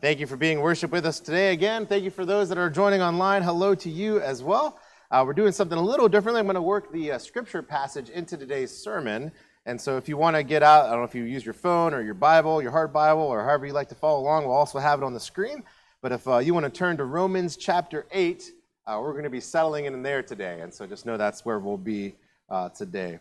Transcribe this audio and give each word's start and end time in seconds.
Thank 0.00 0.20
you 0.20 0.26
for 0.26 0.36
being 0.36 0.60
worship 0.60 0.90
with 0.90 1.06
us 1.06 1.20
today 1.20 1.54
again. 1.54 1.86
Thank 1.86 2.04
you 2.04 2.10
for 2.10 2.26
those 2.26 2.50
that 2.50 2.58
are 2.58 2.68
joining 2.68 3.00
online. 3.00 3.42
Hello 3.42 3.74
to 3.76 3.88
you 3.88 4.20
as 4.20 4.42
well. 4.42 4.78
Uh, 5.10 5.22
we're 5.26 5.32
doing 5.32 5.52
something 5.52 5.78
a 5.78 5.82
little 5.82 6.06
differently. 6.06 6.40
I'm 6.40 6.46
going 6.46 6.56
to 6.56 6.60
work 6.62 6.92
the 6.92 7.12
uh, 7.12 7.18
scripture 7.18 7.62
passage 7.62 8.10
into 8.10 8.36
today's 8.36 8.70
sermon. 8.70 9.32
And 9.64 9.80
so 9.80 9.96
if 9.96 10.06
you 10.06 10.18
want 10.18 10.36
to 10.36 10.42
get 10.42 10.62
out, 10.62 10.84
I 10.84 10.90
don't 10.90 10.98
know 10.98 11.04
if 11.04 11.14
you 11.14 11.22
use 11.22 11.46
your 11.46 11.54
phone 11.54 11.94
or 11.94 12.02
your 12.02 12.14
Bible, 12.14 12.60
your 12.60 12.72
hard 12.72 12.92
Bible, 12.92 13.22
or 13.22 13.42
however 13.42 13.64
you 13.64 13.72
like 13.72 13.88
to 13.88 13.94
follow 13.94 14.20
along, 14.20 14.44
we'll 14.44 14.54
also 14.54 14.78
have 14.78 15.00
it 15.00 15.04
on 15.04 15.14
the 15.14 15.20
screen. 15.20 15.62
But 16.02 16.12
if 16.12 16.28
uh, 16.28 16.38
you 16.38 16.52
want 16.52 16.64
to 16.64 16.70
turn 16.70 16.98
to 16.98 17.04
Romans 17.04 17.56
chapter 17.56 18.06
8, 18.10 18.50
uh, 18.86 18.98
we're 19.00 19.12
going 19.12 19.24
to 19.24 19.30
be 19.30 19.40
settling 19.40 19.86
in 19.86 20.02
there 20.02 20.22
today. 20.22 20.60
And 20.60 20.74
so 20.74 20.86
just 20.86 21.06
know 21.06 21.16
that's 21.16 21.44
where 21.44 21.58
we'll 21.58 21.78
be 21.78 22.16
uh, 22.50 22.68
today. 22.68 23.18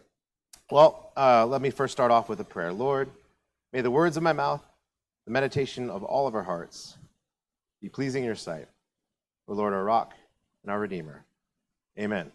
Well, 0.71 1.14
uh, 1.16 1.46
let 1.46 1.62
me 1.62 1.70
first 1.70 1.94
start 1.94 2.12
off 2.12 2.28
with 2.28 2.42
a 2.42 2.46
prayer. 2.46 2.73
Lord, 2.73 3.10
may 3.71 3.80
the 3.80 3.92
words 3.92 4.18
of 4.18 4.23
my 4.23 4.34
mouth 4.34 4.62
the 5.26 5.32
meditation 5.32 5.89
of 5.89 6.04
all 6.04 6.28
of 6.28 6.36
our 6.36 6.44
hearts 6.44 6.98
be 7.82 7.89
pleasing 7.89 8.23
in 8.23 8.27
your 8.27 8.36
sight, 8.36 8.68
O 9.48 9.54
Lord, 9.54 9.73
our 9.73 9.84
rock 9.84 10.13
and 10.63 10.72
our 10.72 10.80
Redeemer. 10.80 11.26
Amen. 11.99 12.32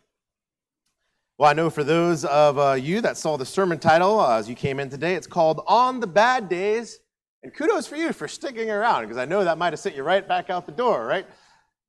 Well, 1.39 1.49
I 1.49 1.55
know 1.55 1.71
for 1.71 1.85
those 1.85 2.25
of 2.25 2.59
uh, 2.59 2.73
you 2.73 3.01
that 3.01 3.17
saw 3.17 3.37
the 3.37 3.47
sermon 3.47 3.79
title 3.79 4.21
uh, 4.21 4.39
as 4.39 4.49
you 4.49 4.55
came 4.55 4.79
in 4.79 4.91
today, 4.91 5.15
it's 5.15 5.27
called 5.27 5.63
On 5.67 5.99
the 6.01 6.07
Bad 6.07 6.49
Days. 6.49 7.01
And 7.43 7.55
kudos 7.55 7.87
for 7.87 7.97
you 7.97 8.13
for 8.13 8.29
sticking 8.29 8.71
around, 8.71 9.05
because 9.05 9.17
I 9.17 9.25
know 9.25 9.43
that 9.45 9.57
might 9.57 9.73
have 9.73 9.81
sent 9.81 9.97
you 9.97 10.03
right 10.03 10.27
back 10.29 10.51
out 10.51 10.67
the 10.67 10.73
door, 10.73 11.07
right? 11.07 11.27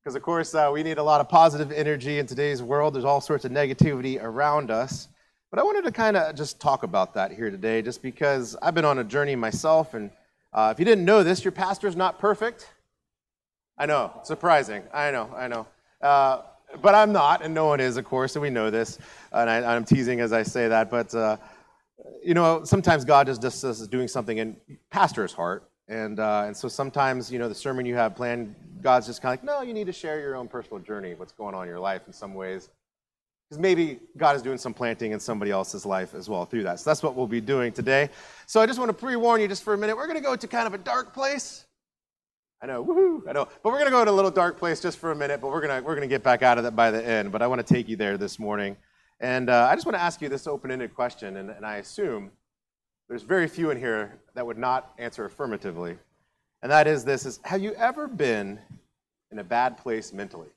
Because, 0.02 0.16
of 0.16 0.22
course, 0.22 0.54
uh, 0.54 0.70
we 0.72 0.82
need 0.82 0.96
a 0.96 1.02
lot 1.02 1.20
of 1.20 1.28
positive 1.28 1.70
energy 1.70 2.18
in 2.18 2.26
today's 2.26 2.62
world. 2.62 2.94
There's 2.94 3.04
all 3.04 3.20
sorts 3.20 3.44
of 3.44 3.52
negativity 3.52 4.18
around 4.22 4.70
us. 4.70 5.08
But 5.50 5.60
I 5.60 5.62
wanted 5.62 5.84
to 5.84 5.92
kind 5.92 6.16
of 6.16 6.34
just 6.34 6.58
talk 6.58 6.82
about 6.82 7.12
that 7.14 7.30
here 7.30 7.50
today, 7.50 7.82
just 7.82 8.00
because 8.00 8.56
I've 8.62 8.74
been 8.74 8.86
on 8.86 9.00
a 9.00 9.04
journey 9.04 9.36
myself 9.36 9.92
and 9.92 10.10
uh, 10.52 10.70
if 10.72 10.78
you 10.78 10.84
didn't 10.84 11.04
know 11.04 11.22
this, 11.22 11.44
your 11.44 11.52
pastor 11.52 11.86
is 11.86 11.96
not 11.96 12.18
perfect. 12.18 12.68
I 13.78 13.86
know, 13.86 14.20
surprising. 14.24 14.82
I 14.92 15.10
know, 15.10 15.30
I 15.36 15.48
know. 15.48 15.66
Uh, 16.00 16.42
but 16.80 16.94
I'm 16.94 17.12
not, 17.12 17.42
and 17.42 17.54
no 17.54 17.66
one 17.66 17.80
is, 17.80 17.96
of 17.96 18.04
course, 18.04 18.34
and 18.36 18.42
we 18.42 18.50
know 18.50 18.70
this. 18.70 18.98
And 19.32 19.48
I, 19.48 19.74
am 19.74 19.84
teasing 19.84 20.20
as 20.20 20.32
I 20.32 20.42
say 20.42 20.68
that. 20.68 20.90
But, 20.90 21.14
uh, 21.14 21.36
you 22.22 22.34
know, 22.34 22.64
sometimes 22.64 23.04
God 23.04 23.26
just, 23.26 23.42
just 23.42 23.64
is 23.64 23.86
doing 23.88 24.08
something 24.08 24.38
in 24.38 24.56
pastor's 24.90 25.32
heart. 25.32 25.68
And, 25.88 26.20
uh, 26.20 26.44
and 26.46 26.56
so 26.56 26.68
sometimes, 26.68 27.30
you 27.30 27.38
know, 27.38 27.48
the 27.48 27.54
sermon 27.54 27.84
you 27.84 27.94
have 27.96 28.14
planned, 28.14 28.54
God's 28.80 29.06
just 29.06 29.20
kind 29.20 29.38
of 29.38 29.42
like, 29.42 29.44
no, 29.44 29.62
you 29.62 29.74
need 29.74 29.86
to 29.86 29.92
share 29.92 30.20
your 30.20 30.36
own 30.36 30.48
personal 30.48 30.78
journey, 30.78 31.14
what's 31.14 31.32
going 31.32 31.54
on 31.54 31.64
in 31.64 31.68
your 31.68 31.80
life 31.80 32.02
in 32.06 32.12
some 32.12 32.34
ways. 32.34 32.70
Because 33.52 33.60
maybe 33.60 34.00
God 34.16 34.34
is 34.34 34.40
doing 34.40 34.56
some 34.56 34.72
planting 34.72 35.12
in 35.12 35.20
somebody 35.20 35.50
else's 35.50 35.84
life 35.84 36.14
as 36.14 36.26
well 36.26 36.46
through 36.46 36.62
that. 36.62 36.80
So 36.80 36.88
that's 36.88 37.02
what 37.02 37.14
we'll 37.14 37.26
be 37.26 37.42
doing 37.42 37.70
today. 37.70 38.08
So 38.46 38.62
I 38.62 38.66
just 38.66 38.78
want 38.78 38.88
to 38.88 38.94
pre 38.94 39.14
warn 39.14 39.42
you 39.42 39.46
just 39.46 39.62
for 39.62 39.74
a 39.74 39.76
minute. 39.76 39.94
We're 39.94 40.06
going 40.06 40.16
to 40.16 40.24
go 40.24 40.34
to 40.34 40.48
kind 40.48 40.66
of 40.66 40.72
a 40.72 40.78
dark 40.78 41.12
place. 41.12 41.66
I 42.62 42.66
know, 42.66 42.82
woohoo, 42.82 43.28
I 43.28 43.32
know. 43.32 43.46
But 43.62 43.74
we're 43.74 43.78
going 43.78 43.84
to 43.84 43.90
go 43.90 44.06
to 44.06 44.10
a 44.10 44.18
little 44.18 44.30
dark 44.30 44.58
place 44.58 44.80
just 44.80 44.96
for 44.96 45.12
a 45.12 45.14
minute, 45.14 45.42
but 45.42 45.48
we're 45.48 45.60
going 45.60 45.82
to, 45.82 45.86
we're 45.86 45.94
going 45.94 46.08
to 46.08 46.10
get 46.10 46.22
back 46.22 46.40
out 46.40 46.56
of 46.56 46.64
that 46.64 46.74
by 46.74 46.90
the 46.90 47.06
end. 47.06 47.30
But 47.30 47.42
I 47.42 47.46
want 47.46 47.60
to 47.66 47.74
take 47.74 47.90
you 47.90 47.96
there 47.96 48.16
this 48.16 48.38
morning. 48.38 48.74
And 49.20 49.50
uh, 49.50 49.68
I 49.70 49.74
just 49.74 49.84
want 49.84 49.96
to 49.96 50.02
ask 50.02 50.22
you 50.22 50.30
this 50.30 50.46
open 50.46 50.70
ended 50.70 50.94
question, 50.94 51.36
and, 51.36 51.50
and 51.50 51.66
I 51.66 51.76
assume 51.76 52.30
there's 53.10 53.22
very 53.22 53.48
few 53.48 53.70
in 53.70 53.78
here 53.78 54.18
that 54.32 54.46
would 54.46 54.56
not 54.56 54.94
answer 54.96 55.26
affirmatively. 55.26 55.98
And 56.62 56.72
that 56.72 56.86
is 56.86 57.04
this 57.04 57.26
is 57.26 57.38
have 57.44 57.62
you 57.62 57.74
ever 57.74 58.08
been 58.08 58.58
in 59.30 59.40
a 59.40 59.44
bad 59.44 59.76
place 59.76 60.10
mentally? 60.10 60.48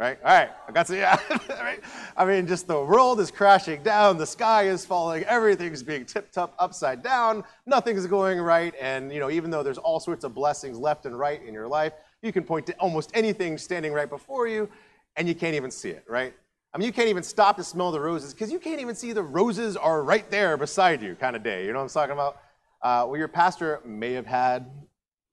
Right? 0.00 0.18
All 0.24 0.34
right, 0.34 0.48
I 0.66 0.72
got 0.72 0.86
to, 0.86 0.96
yeah, 0.96 1.18
right? 1.50 1.80
I 2.16 2.24
mean, 2.24 2.46
just 2.46 2.66
the 2.66 2.82
world 2.82 3.20
is 3.20 3.30
crashing 3.30 3.82
down, 3.82 4.16
the 4.16 4.26
sky 4.26 4.62
is 4.62 4.84
falling, 4.84 5.24
everything's 5.24 5.82
being 5.82 6.06
tipped 6.06 6.38
up 6.38 6.54
upside 6.58 7.02
down, 7.02 7.44
nothing's 7.66 8.06
going 8.06 8.40
right, 8.40 8.74
and 8.80 9.12
you 9.12 9.20
know, 9.20 9.30
even 9.30 9.50
though 9.50 9.62
there's 9.62 9.76
all 9.76 10.00
sorts 10.00 10.24
of 10.24 10.34
blessings 10.34 10.78
left 10.78 11.04
and 11.04 11.18
right 11.18 11.44
in 11.44 11.52
your 11.52 11.68
life, 11.68 11.92
you 12.22 12.32
can 12.32 12.44
point 12.44 12.66
to 12.66 12.72
almost 12.78 13.10
anything 13.12 13.58
standing 13.58 13.92
right 13.92 14.08
before 14.08 14.48
you, 14.48 14.70
and 15.16 15.28
you 15.28 15.34
can't 15.34 15.54
even 15.54 15.70
see 15.70 15.90
it, 15.90 16.04
right? 16.08 16.32
I 16.72 16.78
mean, 16.78 16.86
you 16.86 16.92
can't 16.94 17.08
even 17.08 17.22
stop 17.22 17.58
to 17.58 17.64
smell 17.64 17.92
the 17.92 18.00
roses 18.00 18.32
because 18.32 18.50
you 18.50 18.58
can't 18.58 18.80
even 18.80 18.94
see 18.94 19.12
the 19.12 19.22
roses 19.22 19.76
are 19.76 20.02
right 20.02 20.30
there 20.30 20.56
beside 20.56 21.02
you, 21.02 21.14
kind 21.14 21.36
of 21.36 21.42
day. 21.42 21.66
You 21.66 21.72
know 21.72 21.80
what 21.80 21.94
I'm 21.94 22.08
talking 22.08 22.12
about? 22.12 22.40
Uh, 22.80 23.04
well, 23.06 23.18
your 23.18 23.28
pastor 23.28 23.80
may 23.84 24.12
have 24.12 24.24
had 24.24 24.70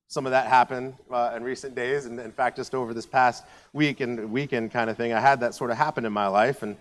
some 0.07 0.25
of 0.25 0.31
that 0.31 0.47
happened 0.47 0.95
uh, 1.11 1.33
in 1.35 1.43
recent 1.43 1.75
days. 1.75 2.05
And 2.05 2.19
in 2.19 2.31
fact, 2.31 2.55
just 2.55 2.73
over 2.73 2.93
this 2.93 3.05
past 3.05 3.43
week 3.73 3.99
and 3.99 4.31
weekend 4.31 4.71
kind 4.71 4.89
of 4.89 4.97
thing, 4.97 5.13
I 5.13 5.19
had 5.19 5.41
that 5.41 5.53
sort 5.53 5.69
of 5.69 5.77
happen 5.77 6.05
in 6.05 6.13
my 6.13 6.27
life. 6.27 6.63
And, 6.63 6.77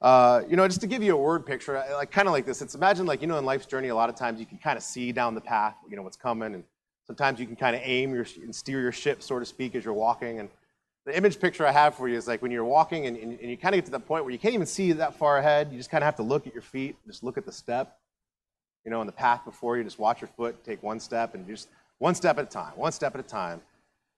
uh, 0.00 0.42
you 0.48 0.56
know, 0.56 0.66
just 0.68 0.80
to 0.80 0.86
give 0.86 1.02
you 1.02 1.14
a 1.14 1.20
word 1.20 1.44
picture, 1.44 1.82
like 1.92 2.10
kind 2.10 2.28
of 2.28 2.32
like 2.32 2.46
this, 2.46 2.62
it's 2.62 2.74
imagine 2.74 3.06
like, 3.06 3.20
you 3.20 3.26
know, 3.26 3.38
in 3.38 3.44
life's 3.44 3.66
journey, 3.66 3.88
a 3.88 3.94
lot 3.94 4.08
of 4.08 4.14
times 4.14 4.38
you 4.38 4.46
can 4.46 4.58
kind 4.58 4.76
of 4.76 4.82
see 4.82 5.10
down 5.12 5.34
the 5.34 5.40
path, 5.40 5.74
you 5.88 5.96
know, 5.96 6.02
what's 6.02 6.16
coming. 6.16 6.54
And 6.54 6.64
sometimes 7.06 7.40
you 7.40 7.46
can 7.46 7.56
kind 7.56 7.74
of 7.74 7.82
aim 7.84 8.14
your, 8.14 8.26
and 8.42 8.54
steer 8.54 8.80
your 8.80 8.92
ship, 8.92 9.22
so 9.22 9.38
to 9.38 9.44
speak, 9.44 9.74
as 9.74 9.84
you're 9.84 9.92
walking. 9.92 10.38
And 10.38 10.48
the 11.06 11.16
image 11.16 11.40
picture 11.40 11.66
I 11.66 11.72
have 11.72 11.96
for 11.96 12.08
you 12.08 12.16
is 12.16 12.28
like 12.28 12.40
when 12.40 12.52
you're 12.52 12.64
walking 12.64 13.06
and, 13.06 13.16
and, 13.16 13.38
and 13.40 13.50
you 13.50 13.56
kind 13.56 13.74
of 13.74 13.78
get 13.78 13.86
to 13.86 13.90
that 13.92 14.06
point 14.06 14.22
where 14.24 14.32
you 14.32 14.38
can't 14.38 14.54
even 14.54 14.66
see 14.66 14.92
that 14.92 15.16
far 15.16 15.38
ahead. 15.38 15.72
You 15.72 15.76
just 15.76 15.90
kind 15.90 16.04
of 16.04 16.06
have 16.06 16.16
to 16.16 16.22
look 16.22 16.46
at 16.46 16.52
your 16.52 16.62
feet, 16.62 16.96
just 17.06 17.24
look 17.24 17.36
at 17.36 17.44
the 17.44 17.52
step, 17.52 17.98
you 18.84 18.90
know, 18.92 19.00
in 19.00 19.06
the 19.06 19.12
path 19.12 19.44
before 19.44 19.76
you, 19.76 19.82
just 19.82 19.98
watch 19.98 20.20
your 20.20 20.28
foot, 20.28 20.62
take 20.62 20.82
one 20.84 21.00
step 21.00 21.34
and 21.34 21.46
just 21.48 21.68
one 22.00 22.14
step 22.14 22.38
at 22.38 22.44
a 22.44 22.48
time, 22.48 22.72
one 22.74 22.90
step 22.90 23.14
at 23.14 23.20
a 23.20 23.28
time. 23.28 23.60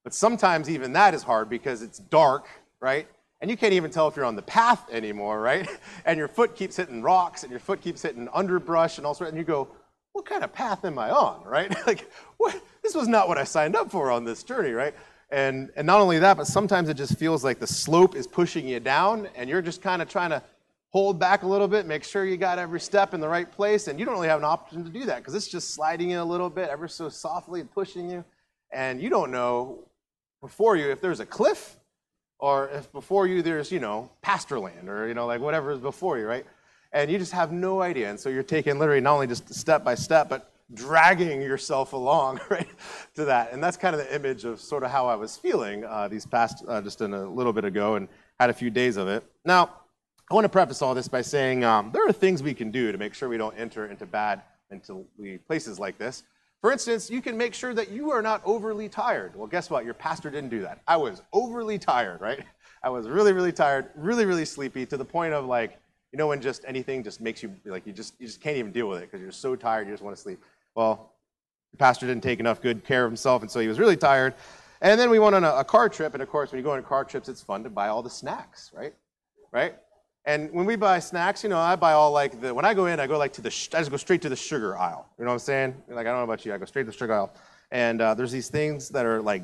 But 0.04 0.14
sometimes 0.14 0.70
even 0.70 0.94
that 0.94 1.14
is 1.14 1.22
hard 1.22 1.50
because 1.50 1.82
it's 1.82 1.98
dark, 1.98 2.46
right? 2.80 3.06
And 3.40 3.50
you 3.50 3.56
can't 3.56 3.72
even 3.72 3.90
tell 3.90 4.08
if 4.08 4.16
you're 4.16 4.24
on 4.24 4.36
the 4.36 4.42
path 4.42 4.88
anymore, 4.90 5.40
right? 5.40 5.68
And 6.06 6.16
your 6.16 6.28
foot 6.28 6.54
keeps 6.54 6.76
hitting 6.76 7.02
rocks 7.02 7.42
and 7.42 7.50
your 7.50 7.60
foot 7.60 7.80
keeps 7.80 8.02
hitting 8.02 8.28
underbrush 8.32 8.98
and 8.98 9.06
all 9.06 9.14
sorts, 9.14 9.30
and 9.30 9.38
you 9.38 9.44
go, 9.44 9.68
what 10.12 10.24
kind 10.26 10.44
of 10.44 10.52
path 10.52 10.84
am 10.84 10.98
I 10.98 11.10
on, 11.10 11.44
right? 11.44 11.74
like, 11.86 12.10
what? 12.38 12.58
This 12.82 12.94
was 12.94 13.08
not 13.08 13.28
what 13.28 13.38
I 13.38 13.44
signed 13.44 13.76
up 13.76 13.90
for 13.90 14.10
on 14.10 14.24
this 14.24 14.42
journey, 14.42 14.70
right? 14.70 14.94
And, 15.30 15.70
and 15.76 15.86
not 15.86 16.00
only 16.00 16.18
that, 16.18 16.36
but 16.36 16.46
sometimes 16.46 16.88
it 16.88 16.94
just 16.94 17.18
feels 17.18 17.42
like 17.42 17.58
the 17.58 17.66
slope 17.66 18.14
is 18.14 18.26
pushing 18.26 18.68
you 18.68 18.80
down 18.80 19.28
and 19.34 19.48
you're 19.48 19.62
just 19.62 19.82
kind 19.82 20.02
of 20.02 20.08
trying 20.08 20.30
to 20.30 20.42
hold 20.92 21.18
back 21.18 21.42
a 21.42 21.46
little 21.46 21.68
bit, 21.68 21.86
make 21.86 22.04
sure 22.04 22.24
you 22.24 22.36
got 22.36 22.58
every 22.58 22.80
step 22.80 23.14
in 23.14 23.20
the 23.20 23.28
right 23.28 23.50
place, 23.50 23.88
and 23.88 23.98
you 23.98 24.04
don't 24.04 24.14
really 24.14 24.28
have 24.28 24.38
an 24.38 24.44
option 24.44 24.84
to 24.84 24.90
do 24.90 25.06
that 25.06 25.18
because 25.18 25.34
it's 25.34 25.48
just 25.48 25.74
sliding 25.74 26.10
in 26.10 26.18
a 26.18 26.24
little 26.24 26.50
bit, 26.50 26.68
ever 26.68 26.86
so 26.86 27.08
softly 27.08 27.64
pushing 27.64 28.10
you, 28.10 28.24
and 28.72 29.00
you 29.00 29.08
don't 29.08 29.30
know 29.30 29.78
before 30.42 30.76
you 30.76 30.90
if 30.90 31.00
there's 31.00 31.20
a 31.20 31.26
cliff 31.26 31.76
or 32.38 32.68
if 32.70 32.92
before 32.92 33.26
you 33.26 33.42
there's 33.42 33.70
you 33.70 33.78
know 33.78 34.10
pasture 34.20 34.58
land 34.58 34.88
or 34.88 35.06
you 35.06 35.14
know 35.14 35.26
like 35.26 35.40
whatever 35.40 35.72
is 35.72 35.78
before 35.78 36.18
you, 36.18 36.26
right? 36.26 36.44
And 36.92 37.10
you 37.10 37.18
just 37.18 37.32
have 37.32 37.52
no 37.52 37.80
idea, 37.80 38.10
and 38.10 38.20
so 38.20 38.28
you're 38.28 38.42
taking 38.42 38.78
literally 38.78 39.00
not 39.00 39.14
only 39.14 39.26
just 39.26 39.52
step 39.54 39.82
by 39.82 39.94
step, 39.94 40.28
but 40.28 40.52
dragging 40.74 41.40
yourself 41.42 41.92
along 41.92 42.40
right 42.48 42.68
to 43.14 43.26
that 43.26 43.52
and 43.52 43.62
that's 43.62 43.76
kind 43.76 43.94
of 43.94 44.00
the 44.00 44.14
image 44.14 44.46
of 44.46 44.58
sort 44.58 44.82
of 44.82 44.90
how 44.90 45.06
i 45.06 45.14
was 45.14 45.36
feeling 45.36 45.84
uh, 45.84 46.08
these 46.08 46.24
past 46.24 46.64
uh, 46.66 46.80
just 46.80 47.02
in 47.02 47.12
a 47.12 47.28
little 47.28 47.52
bit 47.52 47.66
ago 47.66 47.96
and 47.96 48.08
had 48.40 48.48
a 48.48 48.54
few 48.54 48.70
days 48.70 48.96
of 48.96 49.06
it 49.06 49.22
now 49.44 49.68
I 50.32 50.34
want 50.34 50.46
to 50.46 50.48
preface 50.48 50.80
all 50.80 50.94
this 50.94 51.08
by 51.08 51.20
saying 51.20 51.62
um, 51.62 51.90
there 51.92 52.08
are 52.08 52.12
things 52.12 52.42
we 52.42 52.54
can 52.54 52.70
do 52.70 52.90
to 52.90 52.96
make 52.96 53.12
sure 53.12 53.28
we 53.28 53.36
don't 53.36 53.54
enter 53.54 53.84
into 53.88 54.06
bad 54.06 54.40
into 54.70 55.04
places 55.46 55.78
like 55.78 55.98
this. 55.98 56.22
For 56.62 56.72
instance, 56.72 57.10
you 57.10 57.20
can 57.20 57.36
make 57.36 57.52
sure 57.52 57.74
that 57.74 57.90
you 57.90 58.10
are 58.12 58.22
not 58.22 58.40
overly 58.46 58.88
tired. 58.88 59.36
Well, 59.36 59.46
guess 59.46 59.68
what? 59.68 59.84
Your 59.84 59.92
pastor 59.92 60.30
didn't 60.30 60.48
do 60.48 60.62
that. 60.62 60.80
I 60.88 60.96
was 60.96 61.20
overly 61.34 61.78
tired, 61.78 62.22
right? 62.22 62.42
I 62.82 62.88
was 62.88 63.10
really, 63.10 63.34
really 63.34 63.52
tired, 63.52 63.90
really, 63.94 64.24
really 64.24 64.46
sleepy 64.46 64.86
to 64.86 64.96
the 64.96 65.04
point 65.04 65.34
of 65.34 65.44
like, 65.44 65.78
you 66.12 66.16
know, 66.16 66.28
when 66.28 66.40
just 66.40 66.64
anything 66.66 67.04
just 67.04 67.20
makes 67.20 67.42
you 67.42 67.54
like 67.66 67.86
you 67.86 67.92
just 67.92 68.14
you 68.18 68.26
just 68.26 68.40
can't 68.40 68.56
even 68.56 68.72
deal 68.72 68.88
with 68.88 69.02
it 69.02 69.10
because 69.10 69.20
you're 69.20 69.32
so 69.32 69.54
tired, 69.54 69.86
you 69.86 69.92
just 69.92 70.02
want 70.02 70.16
to 70.16 70.22
sleep. 70.22 70.40
Well, 70.74 71.12
the 71.72 71.76
pastor 71.76 72.06
didn't 72.06 72.22
take 72.22 72.40
enough 72.40 72.62
good 72.62 72.86
care 72.86 73.04
of 73.04 73.10
himself, 73.10 73.42
and 73.42 73.50
so 73.50 73.60
he 73.60 73.68
was 73.68 73.78
really 73.78 73.98
tired. 73.98 74.32
And 74.80 74.98
then 74.98 75.10
we 75.10 75.18
went 75.18 75.34
on 75.34 75.44
a, 75.44 75.56
a 75.56 75.64
car 75.64 75.90
trip, 75.90 76.14
and 76.14 76.22
of 76.22 76.30
course, 76.30 76.52
when 76.52 76.58
you 76.58 76.64
go 76.64 76.72
on 76.72 76.82
car 76.84 77.04
trips, 77.04 77.28
it's 77.28 77.42
fun 77.42 77.62
to 77.64 77.68
buy 77.68 77.88
all 77.88 78.02
the 78.02 78.08
snacks, 78.08 78.70
right? 78.74 78.94
Right? 79.52 79.74
And 80.24 80.52
when 80.52 80.66
we 80.66 80.76
buy 80.76 81.00
snacks, 81.00 81.42
you 81.42 81.48
know, 81.48 81.58
I 81.58 81.74
buy 81.74 81.94
all 81.94 82.12
like 82.12 82.40
the, 82.40 82.54
when 82.54 82.64
I 82.64 82.74
go 82.74 82.86
in, 82.86 83.00
I 83.00 83.08
go 83.08 83.18
like 83.18 83.32
to 83.34 83.40
the, 83.40 83.48
I 83.48 83.78
just 83.78 83.90
go 83.90 83.96
straight 83.96 84.22
to 84.22 84.28
the 84.28 84.36
sugar 84.36 84.78
aisle. 84.78 85.08
You 85.18 85.24
know 85.24 85.30
what 85.30 85.34
I'm 85.34 85.38
saying? 85.40 85.82
Like, 85.88 86.06
I 86.06 86.10
don't 86.10 86.18
know 86.18 86.24
about 86.24 86.46
you, 86.46 86.54
I 86.54 86.58
go 86.58 86.64
straight 86.64 86.84
to 86.84 86.92
the 86.92 86.96
sugar 86.96 87.14
aisle. 87.14 87.32
And 87.72 88.00
uh, 88.00 88.14
there's 88.14 88.30
these 88.30 88.48
things 88.48 88.88
that 88.90 89.04
are 89.04 89.20
like, 89.20 89.42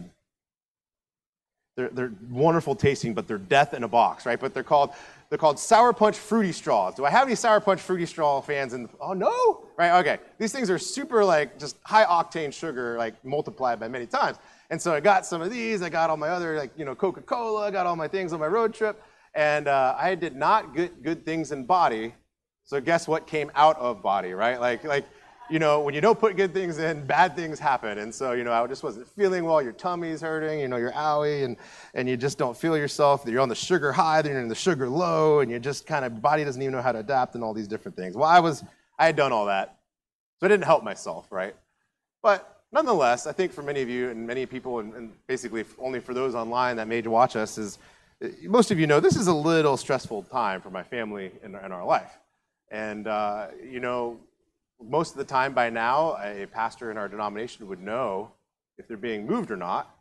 they're, 1.76 1.88
they're 1.88 2.12
wonderful 2.30 2.76
tasting, 2.76 3.12
but 3.14 3.26
they're 3.26 3.38
death 3.38 3.74
in 3.74 3.82
a 3.82 3.88
box, 3.88 4.26
right? 4.26 4.38
But 4.38 4.54
they're 4.54 4.62
called, 4.62 4.90
they're 5.30 5.38
called 5.38 5.58
Sour 5.58 5.92
Punch 5.92 6.16
Fruity 6.16 6.52
Straws. 6.52 6.94
Do 6.94 7.04
I 7.04 7.10
have 7.10 7.26
any 7.26 7.34
Sour 7.34 7.60
Punch 7.60 7.80
Fruity 7.80 8.06
Straw 8.06 8.40
fans? 8.40 8.72
In, 8.72 8.88
oh, 9.00 9.14
no? 9.14 9.66
Right, 9.76 9.98
okay. 10.00 10.18
These 10.38 10.52
things 10.52 10.70
are 10.70 10.78
super 10.78 11.24
like 11.24 11.58
just 11.58 11.76
high 11.82 12.04
octane 12.04 12.52
sugar, 12.52 12.96
like 12.98 13.24
multiplied 13.24 13.80
by 13.80 13.88
many 13.88 14.06
times. 14.06 14.38
And 14.70 14.80
so 14.80 14.92
I 14.92 15.00
got 15.00 15.26
some 15.26 15.40
of 15.40 15.50
these, 15.50 15.82
I 15.82 15.88
got 15.88 16.10
all 16.10 16.16
my 16.16 16.28
other 16.28 16.56
like, 16.56 16.70
you 16.76 16.84
know, 16.84 16.94
Coca-Cola, 16.94 17.66
I 17.66 17.70
got 17.70 17.86
all 17.86 17.96
my 17.96 18.08
things 18.08 18.32
on 18.32 18.40
my 18.40 18.46
road 18.46 18.74
trip 18.74 19.02
and 19.38 19.68
uh, 19.68 19.94
I 19.96 20.16
did 20.16 20.34
not 20.34 20.74
get 20.74 21.00
good 21.04 21.24
things 21.24 21.52
in 21.52 21.64
body. 21.64 22.12
So 22.64 22.80
guess 22.80 23.06
what 23.06 23.28
came 23.28 23.52
out 23.54 23.78
of 23.78 24.02
body, 24.02 24.32
right? 24.32 24.60
Like, 24.60 24.82
like, 24.82 25.06
you 25.48 25.60
know, 25.60 25.78
when 25.78 25.94
you 25.94 26.00
don't 26.00 26.18
put 26.18 26.36
good 26.36 26.52
things 26.52 26.80
in, 26.80 27.06
bad 27.06 27.36
things 27.36 27.60
happen. 27.60 27.98
And 27.98 28.12
so, 28.12 28.32
you 28.32 28.42
know, 28.42 28.52
I 28.52 28.66
just 28.66 28.82
wasn't 28.82 29.06
feeling 29.06 29.44
well. 29.44 29.62
Your 29.62 29.72
tummy's 29.72 30.20
hurting, 30.20 30.58
you 30.58 30.66
know, 30.66 30.76
you're 30.76 30.90
owie, 30.90 31.44
and, 31.44 31.56
and 31.94 32.08
you 32.08 32.16
just 32.16 32.36
don't 32.36 32.56
feel 32.56 32.76
yourself. 32.76 33.22
You're 33.26 33.40
on 33.40 33.48
the 33.48 33.54
sugar 33.54 33.92
high, 33.92 34.22
then 34.22 34.32
you're 34.32 34.40
in 34.40 34.48
the 34.48 34.56
sugar 34.56 34.88
low, 34.88 35.38
and 35.38 35.52
you 35.52 35.60
just 35.60 35.86
kind 35.86 36.04
of, 36.04 36.20
body 36.20 36.42
doesn't 36.42 36.60
even 36.60 36.72
know 36.72 36.82
how 36.82 36.90
to 36.90 36.98
adapt 36.98 37.36
and 37.36 37.44
all 37.44 37.54
these 37.54 37.68
different 37.68 37.96
things. 37.96 38.16
Well, 38.16 38.28
I 38.28 38.40
was, 38.40 38.64
I 38.98 39.06
had 39.06 39.14
done 39.14 39.30
all 39.30 39.46
that. 39.46 39.78
So 40.40 40.46
I 40.46 40.48
didn't 40.48 40.64
help 40.64 40.82
myself, 40.82 41.30
right? 41.30 41.54
But 42.24 42.60
nonetheless, 42.72 43.28
I 43.28 43.30
think 43.30 43.52
for 43.52 43.62
many 43.62 43.82
of 43.82 43.88
you 43.88 44.10
and 44.10 44.26
many 44.26 44.46
people, 44.46 44.80
and, 44.80 44.94
and 44.94 45.12
basically 45.28 45.64
only 45.78 46.00
for 46.00 46.12
those 46.12 46.34
online 46.34 46.76
that 46.78 46.88
may 46.88 47.00
watch 47.02 47.36
us, 47.36 47.56
is 47.56 47.78
most 48.42 48.70
of 48.70 48.80
you 48.80 48.86
know 48.86 49.00
this 49.00 49.16
is 49.16 49.26
a 49.26 49.34
little 49.34 49.76
stressful 49.76 50.24
time 50.24 50.60
for 50.60 50.70
my 50.70 50.82
family 50.82 51.32
and, 51.42 51.54
our 51.54 51.84
life. 51.84 52.18
And, 52.70 53.06
uh, 53.06 53.48
you 53.62 53.80
know, 53.80 54.18
most 54.82 55.12
of 55.12 55.18
the 55.18 55.24
time 55.24 55.52
by 55.52 55.70
now, 55.70 56.16
a 56.22 56.46
pastor 56.46 56.90
in 56.90 56.98
our 56.98 57.08
denomination 57.08 57.66
would 57.68 57.80
know 57.80 58.32
if 58.76 58.86
they're 58.86 58.96
being 58.96 59.26
moved 59.26 59.50
or 59.50 59.56
not. 59.56 59.94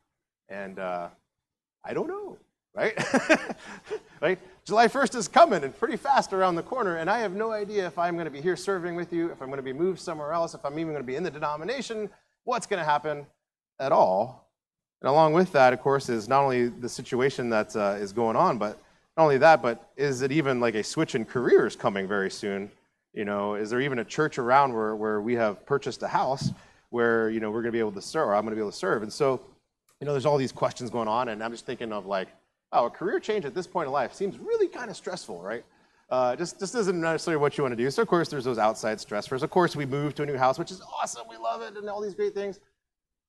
And 0.50 0.80
uh, 0.80 1.10
I 1.84 1.94
don't 1.94 2.08
know, 2.08 2.38
right? 2.76 2.94
right? 4.22 4.40
July 4.66 4.88
1st 4.88 5.16
is 5.16 5.28
coming 5.28 5.64
and 5.64 5.78
pretty 5.78 5.98
fast 5.98 6.34
around 6.34 6.56
the 6.56 6.64
corner, 6.64 6.98
and 6.98 7.10
I 7.10 7.20
have 7.20 7.34
no 7.34 7.52
idea 7.52 7.88
if 7.88 7.98
I'm 7.98 8.16
going 8.16 8.26
to 8.26 8.32
be 8.32 8.42
here 8.42 8.56
serving 8.56 8.96
with 8.96 9.14
you, 9.14 9.32
if 9.32 9.42
I'm 9.42 9.48
going 9.48 9.58
to 9.58 9.64
be 9.64 9.74
moved 9.74 10.00
somewhere 10.00 10.34
else, 10.34 10.54
if 10.54 10.66
I'm 10.66 10.78
even 10.78 10.92
going 10.92 11.04
to 11.04 11.08
be 11.08 11.16
in 11.16 11.24
the 11.24 11.32
denomination, 11.32 12.10
what's 12.44 12.68
going 12.68 12.80
to 12.80 12.86
happen 12.86 13.26
at 13.80 13.92
all. 13.92 14.47
And 15.02 15.10
along 15.10 15.34
with 15.34 15.52
that, 15.52 15.74
of 15.74 15.82
course, 15.82 16.10
is 16.10 16.28
not 16.28 16.44
only 16.44 16.68
the 16.68 16.90
situation 16.90 17.50
that 17.50 17.76
uh, 17.76 17.96
is 18.00 18.14
going 18.14 18.36
on, 18.36 18.58
but 18.58 18.80
not 19.16 19.24
only 19.24 19.38
that, 19.38 19.62
but 19.62 19.92
is 19.96 20.22
it 20.22 20.32
even 20.32 20.60
like 20.60 20.76
a 20.76 20.84
switch 20.84 21.16
in 21.16 21.26
careers 21.26 21.76
coming 21.76 22.08
very 22.08 22.32
soon? 22.32 22.72
You 23.14 23.26
know, 23.26 23.56
is 23.56 23.70
there 23.70 23.82
even 23.82 24.00
a 24.00 24.06
church 24.06 24.38
around 24.38 24.74
where, 24.74 24.96
where 24.96 25.22
we 25.22 25.34
have 25.36 25.66
purchased 25.66 26.04
a 26.04 26.08
house 26.08 26.52
where, 26.90 27.30
you 27.30 27.40
know, 27.40 27.50
we're 27.50 27.62
going 27.62 27.72
to 27.72 27.76
be 27.76 27.80
able 27.80 27.92
to 27.94 28.02
serve, 28.02 28.28
or 28.28 28.36
I'm 28.36 28.44
going 28.44 28.52
to 28.52 28.56
be 28.56 28.62
able 28.62 28.72
to 28.72 28.78
serve? 28.78 29.04
And 29.04 29.12
so, 29.12 29.42
you 30.00 30.06
know, 30.06 30.14
there's 30.14 30.26
all 30.26 30.38
these 30.38 30.52
questions 30.52 30.90
going 30.90 31.08
on, 31.08 31.30
and 31.30 31.44
I'm 31.44 31.52
just 31.52 31.66
thinking 31.66 31.92
of 31.92 32.06
like, 32.06 32.28
oh, 32.72 32.86
a 32.86 32.90
career 32.90 33.20
change 33.20 33.46
at 33.46 33.56
this 33.56 33.66
point 33.66 33.88
in 33.88 33.94
life 33.94 34.14
seems 34.14 34.38
really 34.38 34.68
kind 34.68 34.90
of 34.90 34.96
stressful, 34.96 35.42
right? 35.42 35.64
Uh, 36.10 36.36
just, 36.36 36.60
just 36.60 36.76
isn't 36.76 37.02
necessarily 37.02 37.42
what 37.42 37.58
you 37.58 37.64
want 37.64 37.72
to 37.74 37.84
do. 37.84 37.90
So, 37.92 38.02
of 38.02 38.08
course, 38.08 38.30
there's 38.30 38.46
those 38.46 38.58
outside 38.58 38.98
stressors. 39.00 39.42
Of 39.42 39.50
course, 39.50 39.76
we 39.76 39.86
moved 39.86 40.18
to 40.18 40.24
a 40.24 40.26
new 40.26 40.38
house, 40.38 40.58
which 40.60 40.72
is 40.72 40.82
awesome. 41.02 41.28
We 41.30 41.38
love 41.38 41.62
it 41.62 41.76
and 41.76 41.90
all 41.90 42.02
these 42.02 42.16
great 42.16 42.34
things. 42.34 42.60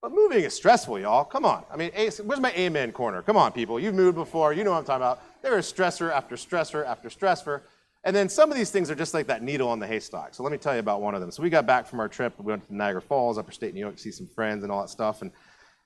But 0.01 0.13
moving 0.13 0.45
is 0.45 0.55
stressful, 0.55 1.01
y'all. 1.01 1.25
Come 1.25 1.45
on. 1.45 1.65
I 1.73 1.77
mean, 1.77 1.91
where's 1.93 2.41
my 2.41 2.53
amen 2.53 2.93
corner? 2.93 3.21
Come 3.23 3.37
on, 3.37 3.51
people. 3.51 3.81
You've 3.81 3.95
moved 3.95 4.15
before. 4.15 4.53
You 4.53 4.63
know 4.63 4.71
what 4.71 4.79
I'm 4.79 4.85
talking 4.85 5.03
about. 5.03 5.43
There 5.43 5.59
is 5.59 5.71
stressor 5.71 6.13
after 6.13 6.37
stressor 6.37 6.87
after 6.87 7.09
stressor. 7.09 7.63
And 8.05 8.15
then 8.15 8.29
some 8.29 8.51
of 8.51 8.57
these 8.57 8.71
things 8.71 8.91
are 8.93 8.95
just 8.95 9.13
like 9.13 9.27
that 9.27 9.43
needle 9.43 9.69
on 9.69 9.81
the 9.81 9.87
haystack. 9.87 10.35
So 10.35 10.45
let 10.45 10.53
me 10.53 10.59
tell 10.59 10.73
you 10.73 10.81
about 10.81 11.03
one 11.03 11.17
of 11.17 11.21
them. 11.21 11.33
So 11.33 11.43
we 11.43 11.51
got 11.51 11.67
back 11.67 11.87
from 11.87 11.99
our 11.99 12.09
trip. 12.09 12.33
We 12.39 12.45
went 12.45 12.67
to 12.69 12.75
Niagara 12.75 13.03
Falls, 13.03 13.39
upper 13.39 13.51
state 13.51 13.75
New 13.75 13.81
York, 13.81 13.97
to 13.97 14.01
see 14.01 14.13
some 14.13 14.29
friends 14.29 14.63
and 14.63 14.71
all 14.71 14.83
that 14.83 14.89
stuff. 14.89 15.21
And 15.21 15.33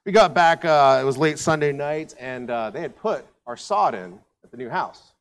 we 0.05 0.13
got 0.13 0.35
back, 0.35 0.65
uh, 0.65 0.99
it 1.01 1.05
was 1.05 1.17
late 1.17 1.39
Sunday 1.39 1.73
night, 1.73 2.15
and 2.21 2.51
uh, 2.51 2.71
they 2.71 2.81
had 2.81 2.97
put 2.97 3.25
our 3.47 3.57
sod 3.57 3.95
in 3.95 4.19
at 4.45 4.51
the 4.51 4.57
new 4.59 4.69
house. 4.69 5.15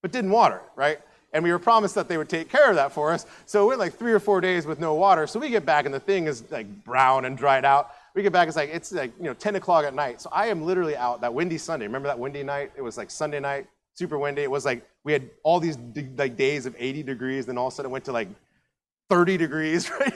But 0.00 0.10
didn't 0.10 0.30
water 0.30 0.56
it, 0.56 0.70
right? 0.74 1.00
And 1.32 1.42
we 1.42 1.50
were 1.50 1.58
promised 1.58 1.94
that 1.94 2.08
they 2.08 2.18
would 2.18 2.28
take 2.28 2.50
care 2.50 2.68
of 2.68 2.76
that 2.76 2.92
for 2.92 3.12
us. 3.12 3.24
So 3.46 3.64
we 3.64 3.68
went 3.68 3.80
like 3.80 3.94
three 3.94 4.12
or 4.12 4.20
four 4.20 4.40
days 4.40 4.66
with 4.66 4.78
no 4.78 4.94
water. 4.94 5.26
So 5.26 5.40
we 5.40 5.48
get 5.48 5.64
back, 5.64 5.86
and 5.86 5.94
the 5.94 6.00
thing 6.00 6.26
is 6.26 6.44
like 6.50 6.84
brown 6.84 7.24
and 7.24 7.38
dried 7.38 7.64
out. 7.64 7.90
We 8.14 8.22
get 8.22 8.32
back, 8.32 8.48
it's 8.48 8.56
like, 8.56 8.70
it's 8.70 8.92
like, 8.92 9.12
you 9.18 9.24
know, 9.24 9.34
10 9.34 9.56
o'clock 9.56 9.86
at 9.86 9.94
night. 9.94 10.20
So 10.20 10.28
I 10.30 10.48
am 10.48 10.62
literally 10.62 10.94
out 10.96 11.22
that 11.22 11.32
windy 11.32 11.56
Sunday. 11.56 11.86
Remember 11.86 12.08
that 12.08 12.18
windy 12.18 12.42
night? 12.42 12.72
It 12.76 12.82
was 12.82 12.98
like 12.98 13.10
Sunday 13.10 13.40
night, 13.40 13.66
super 13.94 14.18
windy. 14.18 14.42
It 14.42 14.50
was 14.50 14.66
like 14.66 14.86
we 15.04 15.12
had 15.12 15.30
all 15.42 15.58
these 15.58 15.78
like 16.18 16.36
days 16.36 16.66
of 16.66 16.76
80 16.78 17.02
degrees, 17.02 17.46
then 17.46 17.56
all 17.56 17.68
of 17.68 17.72
a 17.72 17.76
sudden 17.76 17.90
it 17.90 17.92
went 17.92 18.04
to 18.04 18.12
like 18.12 18.28
30 19.08 19.38
degrees, 19.38 19.90
right? 20.00 20.14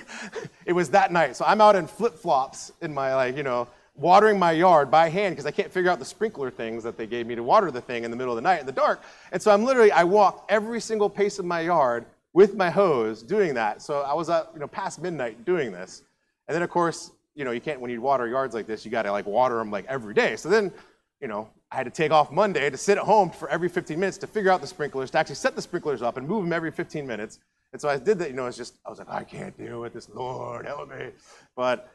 it 0.66 0.74
was 0.74 0.90
that 0.90 1.12
night. 1.12 1.36
So 1.36 1.46
I'm 1.46 1.62
out 1.62 1.76
in 1.76 1.86
flip 1.86 2.18
flops 2.18 2.72
in 2.82 2.92
my 2.92 3.14
like, 3.14 3.36
you 3.36 3.42
know, 3.42 3.68
watering 3.96 4.38
my 4.38 4.52
yard 4.52 4.90
by 4.90 5.08
hand 5.08 5.32
because 5.34 5.46
I 5.46 5.50
can't 5.50 5.72
figure 5.72 5.90
out 5.90 5.98
the 5.98 6.04
sprinkler 6.04 6.50
things 6.50 6.82
that 6.84 6.96
they 6.96 7.06
gave 7.06 7.26
me 7.26 7.34
to 7.34 7.43
water 7.43 7.70
the 7.70 7.81
thing 7.81 8.04
in 8.04 8.10
the 8.10 8.16
middle 8.16 8.32
of 8.32 8.37
the 8.37 8.43
night 8.43 8.60
in 8.60 8.66
the 8.66 8.72
dark. 8.72 9.02
And 9.32 9.40
so 9.40 9.50
I'm 9.50 9.64
literally, 9.64 9.90
I 9.93 10.04
walk 10.04 10.46
every 10.48 10.81
single 10.81 11.08
pace 11.08 11.38
of 11.38 11.44
my 11.44 11.60
yard 11.60 12.04
with 12.32 12.54
my 12.54 12.69
hose 12.69 13.22
doing 13.22 13.54
that. 13.54 13.81
So 13.81 14.02
I 14.02 14.12
was 14.12 14.28
up, 14.28 14.50
you 14.54 14.60
know, 14.60 14.69
past 14.69 15.00
midnight 15.00 15.44
doing 15.44 15.72
this. 15.72 16.02
And 16.48 16.54
then 16.54 16.62
of 16.62 16.70
course, 16.70 17.10
you 17.34 17.44
know, 17.44 17.50
you 17.50 17.60
can't, 17.60 17.81
when 17.81 17.90
you 17.90 18.00
water 18.00 18.28
yards 18.28 18.54
like 18.54 18.66
this, 18.66 18.84
you 18.84 18.90
got 18.90 19.02
to 19.02 19.12
like 19.12 19.26
water 19.26 19.56
them 19.56 19.70
like 19.70 19.87
every 19.87 20.14
day. 20.14 20.37
So 20.37 20.49
then, 20.49 20.72
you 21.20 21.28
know, 21.28 21.49
I 21.70 21.76
had 21.76 21.84
to 21.84 21.90
take 21.90 22.12
off 22.12 22.31
Monday 22.31 22.69
to 22.70 22.76
sit 22.76 22.99
at 22.99 23.04
home 23.04 23.31
for 23.31 23.49
every 23.49 23.69
15 23.69 23.99
minutes 23.99 24.19
to 24.19 24.26
figure 24.26 24.50
out 24.50 24.60
the 24.60 24.66
sprinklers, 24.66 25.10
to 25.12 25.19
actually 25.19 25.37
set 25.37 25.56
the 25.56 25.62
sprinklers 25.62 26.02
up 26.02 26.16
and 26.16 26.28
move 26.28 26.44
them 26.44 26.52
every 26.52 26.70
15 26.70 27.06
minutes. 27.06 27.38
And 27.72 27.81
so 27.81 27.88
I 27.88 27.99
did 27.99 28.19
that, 28.20 28.31
you 28.31 28.37
know, 28.37 28.46
it's 28.46 28.56
just, 28.56 28.75
I 28.87 28.90
was 28.90 28.99
like, 28.99 29.10
I 29.10 29.25
can't 29.25 29.56
deal 29.58 29.81
with 29.81 29.92
this, 29.92 30.08
Lord, 30.08 30.66
help 30.66 30.88
me. 30.88 31.10
But, 31.56 31.90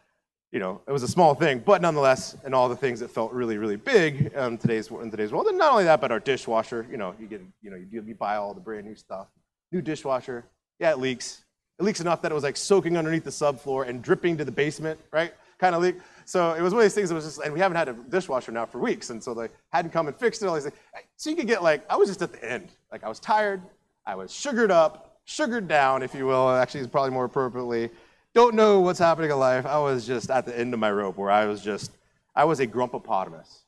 you 0.51 0.59
know, 0.59 0.81
it 0.85 0.91
was 0.91 1.03
a 1.03 1.07
small 1.07 1.33
thing, 1.33 1.59
but 1.65 1.81
nonetheless, 1.81 2.35
and 2.43 2.53
all 2.53 2.67
the 2.67 2.75
things 2.75 2.99
that 2.99 3.09
felt 3.09 3.31
really, 3.31 3.57
really 3.57 3.77
big 3.77 4.35
um, 4.35 4.57
today's, 4.57 4.89
in 4.89 5.09
today's 5.09 5.31
world. 5.31 5.47
And 5.47 5.57
not 5.57 5.71
only 5.71 5.85
that, 5.85 6.01
but 6.01 6.11
our 6.11 6.19
dishwasher, 6.19 6.85
you 6.91 6.97
know, 6.97 7.15
you 7.19 7.27
get, 7.27 7.41
you 7.61 7.71
know, 7.71 7.77
you, 7.77 8.03
you 8.05 8.15
buy 8.15 8.35
all 8.35 8.53
the 8.53 8.59
brand 8.59 8.85
new 8.85 8.95
stuff. 8.95 9.27
New 9.71 9.81
dishwasher, 9.81 10.45
yeah, 10.79 10.91
it 10.91 10.99
leaks. 10.99 11.43
It 11.79 11.83
leaks 11.83 12.01
enough 12.01 12.21
that 12.21 12.31
it 12.31 12.35
was 12.35 12.43
like 12.43 12.57
soaking 12.57 12.97
underneath 12.97 13.23
the 13.23 13.31
subfloor 13.31 13.87
and 13.87 14.01
dripping 14.01 14.37
to 14.37 14.45
the 14.45 14.51
basement, 14.51 14.99
right? 15.11 15.33
Kind 15.57 15.73
of 15.73 15.81
leak. 15.81 15.95
So 16.25 16.53
it 16.53 16.61
was 16.61 16.73
one 16.73 16.81
of 16.81 16.85
these 16.85 16.95
things 16.95 17.09
that 17.09 17.15
was 17.15 17.23
just, 17.23 17.39
and 17.39 17.53
we 17.53 17.59
haven't 17.59 17.77
had 17.77 17.87
a 17.87 17.93
dishwasher 17.93 18.51
now 18.51 18.65
for 18.65 18.79
weeks, 18.79 19.09
and 19.09 19.23
so 19.23 19.33
they 19.33 19.47
hadn't 19.71 19.91
come 19.91 20.07
and 20.07 20.15
fixed 20.15 20.43
it. 20.43 20.47
All 20.47 20.55
these 20.55 20.63
things. 20.63 20.75
So 21.15 21.29
you 21.29 21.35
could 21.35 21.47
get 21.47 21.63
like, 21.63 21.89
I 21.89 21.95
was 21.95 22.09
just 22.09 22.21
at 22.21 22.33
the 22.33 22.43
end. 22.51 22.69
Like 22.91 23.03
I 23.03 23.09
was 23.09 23.19
tired, 23.19 23.61
I 24.05 24.15
was 24.15 24.31
sugared 24.31 24.71
up, 24.71 25.19
sugared 25.25 25.67
down, 25.67 26.03
if 26.03 26.13
you 26.13 26.25
will. 26.25 26.49
Actually, 26.49 26.81
is 26.81 26.87
probably 26.87 27.11
more 27.11 27.25
appropriately. 27.25 27.89
Don't 28.33 28.55
know 28.55 28.79
what's 28.79 28.99
happening 28.99 29.29
in 29.29 29.37
life. 29.37 29.65
I 29.65 29.77
was 29.77 30.07
just 30.07 30.29
at 30.29 30.45
the 30.45 30.57
end 30.57 30.73
of 30.73 30.79
my 30.79 30.91
rope, 30.91 31.17
where 31.17 31.31
I 31.31 31.45
was 31.45 31.61
just, 31.61 31.91
I 32.35 32.45
was 32.45 32.59
a 32.59 32.67
grumpopotamus. 32.67 33.63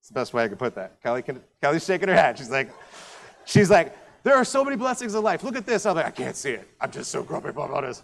It's 0.00 0.08
the 0.08 0.14
best 0.14 0.34
way 0.34 0.44
I 0.44 0.48
could 0.48 0.58
put 0.58 0.74
that. 0.74 1.02
Kelly, 1.02 1.22
can, 1.22 1.42
Kelly's 1.62 1.84
shaking 1.84 2.08
her 2.08 2.14
head. 2.14 2.38
She's 2.38 2.50
like, 2.50 2.70
she's 3.44 3.70
like, 3.70 3.96
there 4.22 4.34
are 4.34 4.44
so 4.44 4.64
many 4.64 4.76
blessings 4.76 5.14
in 5.14 5.22
life. 5.22 5.42
Look 5.42 5.56
at 5.56 5.66
this. 5.66 5.86
I'm 5.86 5.96
like, 5.96 6.06
I 6.06 6.10
can't 6.10 6.36
see 6.36 6.50
it. 6.50 6.68
I'm 6.80 6.90
just 6.90 7.10
so 7.10 7.22
grumpy 7.22 7.48
about 7.48 7.82
this. 7.82 8.02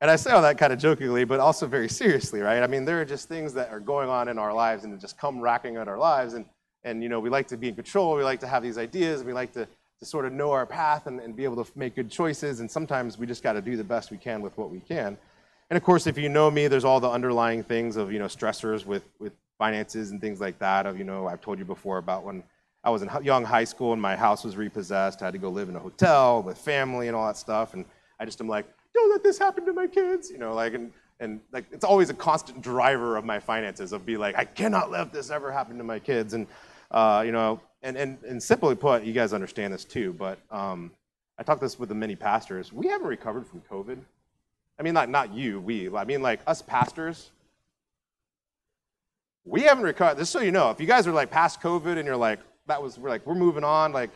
And 0.00 0.10
I 0.10 0.16
say 0.16 0.30
all 0.32 0.42
that 0.42 0.58
kind 0.58 0.72
of 0.72 0.78
jokingly, 0.78 1.24
but 1.24 1.40
also 1.40 1.66
very 1.66 1.88
seriously, 1.88 2.40
right? 2.40 2.62
I 2.62 2.66
mean, 2.66 2.84
there 2.84 3.00
are 3.00 3.04
just 3.04 3.28
things 3.28 3.54
that 3.54 3.70
are 3.70 3.80
going 3.80 4.08
on 4.08 4.28
in 4.28 4.38
our 4.38 4.52
lives 4.52 4.84
and 4.84 5.00
just 5.00 5.16
come 5.16 5.40
racking 5.40 5.76
at 5.76 5.88
our 5.88 5.98
lives. 5.98 6.34
And, 6.34 6.44
and 6.84 7.02
you 7.02 7.08
know, 7.08 7.18
we 7.20 7.30
like 7.30 7.48
to 7.48 7.56
be 7.56 7.68
in 7.68 7.74
control. 7.74 8.14
We 8.16 8.24
like 8.24 8.40
to 8.40 8.46
have 8.46 8.62
these 8.62 8.76
ideas. 8.76 9.24
We 9.24 9.32
like 9.32 9.52
to, 9.54 9.66
to 9.98 10.04
sort 10.04 10.26
of 10.26 10.32
know 10.32 10.50
our 10.52 10.66
path 10.66 11.06
and, 11.06 11.20
and 11.20 11.34
be 11.34 11.44
able 11.44 11.62
to 11.64 11.70
make 11.78 11.94
good 11.94 12.10
choices. 12.10 12.60
And 12.60 12.70
sometimes 12.70 13.18
we 13.18 13.26
just 13.26 13.42
got 13.42 13.54
to 13.54 13.62
do 13.62 13.76
the 13.76 13.84
best 13.84 14.10
we 14.10 14.18
can 14.18 14.42
with 14.42 14.56
what 14.58 14.70
we 14.70 14.80
can. 14.80 15.16
And 15.70 15.76
of 15.76 15.82
course, 15.82 16.06
if 16.06 16.18
you 16.18 16.28
know 16.28 16.50
me, 16.50 16.68
there's 16.68 16.84
all 16.84 17.00
the 17.00 17.10
underlying 17.10 17.62
things 17.62 17.96
of, 17.96 18.12
you 18.12 18.18
know, 18.18 18.26
stressors 18.26 18.84
with, 18.84 19.04
with 19.18 19.32
finances 19.58 20.10
and 20.10 20.20
things 20.20 20.40
like 20.40 20.58
that. 20.58 20.86
Of, 20.86 20.98
you 20.98 21.04
know, 21.04 21.26
I've 21.26 21.40
told 21.40 21.58
you 21.58 21.64
before 21.64 21.98
about 21.98 22.24
when 22.24 22.42
I 22.84 22.90
was 22.90 23.02
in 23.02 23.10
young 23.22 23.44
high 23.44 23.64
school 23.64 23.92
and 23.92 24.00
my 24.00 24.16
house 24.16 24.44
was 24.44 24.56
repossessed. 24.56 25.22
I 25.22 25.26
had 25.26 25.32
to 25.32 25.38
go 25.38 25.48
live 25.48 25.68
in 25.68 25.76
a 25.76 25.80
hotel 25.80 26.42
with 26.42 26.58
family 26.58 27.08
and 27.08 27.16
all 27.16 27.26
that 27.26 27.36
stuff. 27.36 27.74
And 27.74 27.84
I 28.20 28.24
just 28.24 28.40
am 28.40 28.48
like, 28.48 28.66
don't 28.94 29.10
let 29.10 29.24
this 29.24 29.38
happen 29.38 29.64
to 29.66 29.72
my 29.72 29.86
kids. 29.86 30.30
You 30.30 30.38
know, 30.38 30.54
like, 30.54 30.74
and, 30.74 30.92
and 31.20 31.40
like, 31.52 31.64
it's 31.72 31.84
always 31.84 32.10
a 32.10 32.14
constant 32.14 32.60
driver 32.60 33.16
of 33.16 33.24
my 33.24 33.40
finances 33.40 33.92
of 33.92 34.04
be 34.04 34.16
like, 34.16 34.36
I 34.36 34.44
cannot 34.44 34.90
let 34.90 35.12
this 35.12 35.30
ever 35.30 35.50
happen 35.50 35.78
to 35.78 35.84
my 35.84 35.98
kids. 35.98 36.34
And, 36.34 36.46
uh, 36.90 37.22
you 37.24 37.32
know, 37.32 37.60
and, 37.82 37.96
and, 37.96 38.18
and 38.24 38.42
simply 38.42 38.74
put, 38.74 39.04
you 39.04 39.12
guys 39.12 39.32
understand 39.32 39.72
this 39.72 39.84
too, 39.84 40.12
but 40.12 40.38
um, 40.50 40.90
I 41.38 41.42
talked 41.42 41.60
this 41.60 41.78
with 41.78 41.88
the 41.88 41.94
many 41.94 42.16
pastors. 42.16 42.72
We 42.72 42.88
haven't 42.88 43.06
recovered 43.06 43.46
from 43.46 43.62
COVID. 43.70 43.98
I 44.78 44.82
mean, 44.82 44.94
like, 44.94 45.08
not 45.08 45.32
you, 45.32 45.60
we. 45.60 45.94
I 45.94 46.04
mean, 46.04 46.22
like, 46.22 46.40
us 46.46 46.62
pastors, 46.62 47.30
we 49.44 49.62
haven't 49.62 49.84
recovered. 49.84 50.18
Just 50.18 50.32
so 50.32 50.40
you 50.40 50.52
know, 50.52 50.70
if 50.70 50.80
you 50.80 50.86
guys 50.86 51.06
are 51.06 51.12
like 51.12 51.30
past 51.30 51.60
COVID 51.60 51.96
and 51.96 52.06
you're 52.06 52.16
like, 52.16 52.40
that 52.66 52.82
was, 52.82 52.98
we're 52.98 53.08
like, 53.08 53.26
we're 53.26 53.34
moving 53.34 53.64
on, 53.64 53.92
like, 53.92 54.10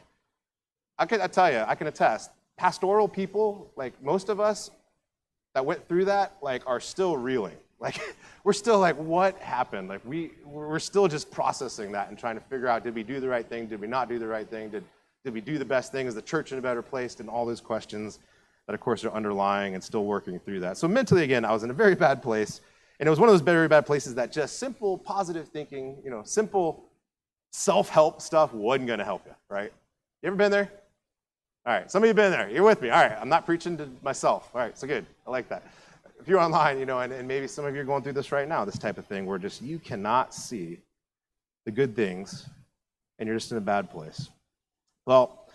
I 0.98 1.06
can 1.06 1.20
I 1.20 1.28
tell 1.28 1.50
you, 1.50 1.64
I 1.66 1.74
can 1.76 1.86
attest, 1.86 2.30
pastoral 2.58 3.08
people, 3.08 3.70
like 3.76 3.94
most 4.02 4.28
of 4.28 4.38
us 4.38 4.70
that 5.54 5.64
went 5.64 5.88
through 5.88 6.06
that, 6.06 6.36
like 6.42 6.62
are 6.66 6.80
still 6.80 7.16
reeling. 7.16 7.56
Like 7.80 8.00
we're 8.44 8.52
still 8.52 8.78
like, 8.78 8.96
what 8.96 9.38
happened? 9.38 9.88
Like 9.88 10.00
we 10.04 10.32
we're 10.44 10.78
still 10.78 11.08
just 11.08 11.30
processing 11.30 11.92
that 11.92 12.08
and 12.08 12.18
trying 12.18 12.36
to 12.36 12.42
figure 12.42 12.68
out 12.68 12.84
did 12.84 12.94
we 12.94 13.02
do 13.02 13.20
the 13.20 13.28
right 13.28 13.48
thing? 13.48 13.66
Did 13.66 13.80
we 13.80 13.86
not 13.86 14.08
do 14.08 14.18
the 14.18 14.26
right 14.26 14.48
thing? 14.48 14.70
Did 14.70 14.84
did 15.24 15.34
we 15.34 15.40
do 15.40 15.58
the 15.58 15.64
best 15.64 15.92
thing? 15.92 16.06
Is 16.06 16.14
the 16.14 16.22
church 16.22 16.52
in 16.52 16.58
a 16.58 16.62
better 16.62 16.82
place? 16.82 17.18
And 17.20 17.28
all 17.28 17.44
those 17.44 17.60
questions 17.60 18.20
that 18.66 18.74
of 18.74 18.80
course 18.80 19.04
are 19.04 19.10
underlying 19.12 19.74
and 19.74 19.82
still 19.82 20.04
working 20.04 20.38
through 20.38 20.60
that. 20.60 20.76
So 20.76 20.86
mentally 20.86 21.24
again, 21.24 21.44
I 21.44 21.52
was 21.52 21.62
in 21.62 21.70
a 21.70 21.74
very 21.74 21.94
bad 21.94 22.22
place. 22.22 22.60
And 22.98 23.06
it 23.06 23.10
was 23.10 23.18
one 23.18 23.30
of 23.30 23.32
those 23.32 23.40
very 23.40 23.66
bad 23.66 23.86
places 23.86 24.14
that 24.16 24.30
just 24.30 24.58
simple 24.58 24.98
positive 24.98 25.48
thinking, 25.48 25.96
you 26.04 26.10
know, 26.10 26.22
simple 26.22 26.84
self-help 27.50 28.20
stuff 28.20 28.52
wasn't 28.52 28.88
gonna 28.88 29.04
help 29.04 29.24
you, 29.26 29.34
right? 29.48 29.72
You 30.22 30.26
ever 30.26 30.36
been 30.36 30.50
there? 30.50 30.70
All 31.66 31.72
right, 31.72 31.90
some 31.90 32.02
of 32.02 32.08
you 32.08 32.14
been 32.14 32.30
there. 32.30 32.48
You're 32.50 32.62
with 32.62 32.80
me. 32.82 32.90
All 32.90 33.02
right, 33.02 33.16
I'm 33.18 33.28
not 33.28 33.46
preaching 33.46 33.76
to 33.78 33.88
myself. 34.02 34.50
All 34.54 34.60
right, 34.60 34.76
so 34.78 34.86
good. 34.86 35.06
I 35.26 35.30
like 35.30 35.48
that. 35.48 35.64
If 36.20 36.28
you're 36.28 36.38
online, 36.38 36.78
you 36.78 36.84
know, 36.84 37.00
and, 37.00 37.12
and 37.12 37.26
maybe 37.26 37.46
some 37.46 37.64
of 37.64 37.74
you 37.74 37.80
are 37.80 37.84
going 37.84 38.02
through 38.02 38.12
this 38.12 38.30
right 38.30 38.46
now, 38.46 38.64
this 38.64 38.78
type 38.78 38.98
of 38.98 39.06
thing 39.06 39.24
where 39.24 39.38
just 39.38 39.62
you 39.62 39.78
cannot 39.78 40.34
see 40.34 40.78
the 41.64 41.70
good 41.70 41.96
things 41.96 42.46
and 43.18 43.26
you're 43.26 43.36
just 43.36 43.52
in 43.52 43.58
a 43.58 43.62
bad 43.62 43.90
place. 43.90 44.28
Well, 45.06 45.46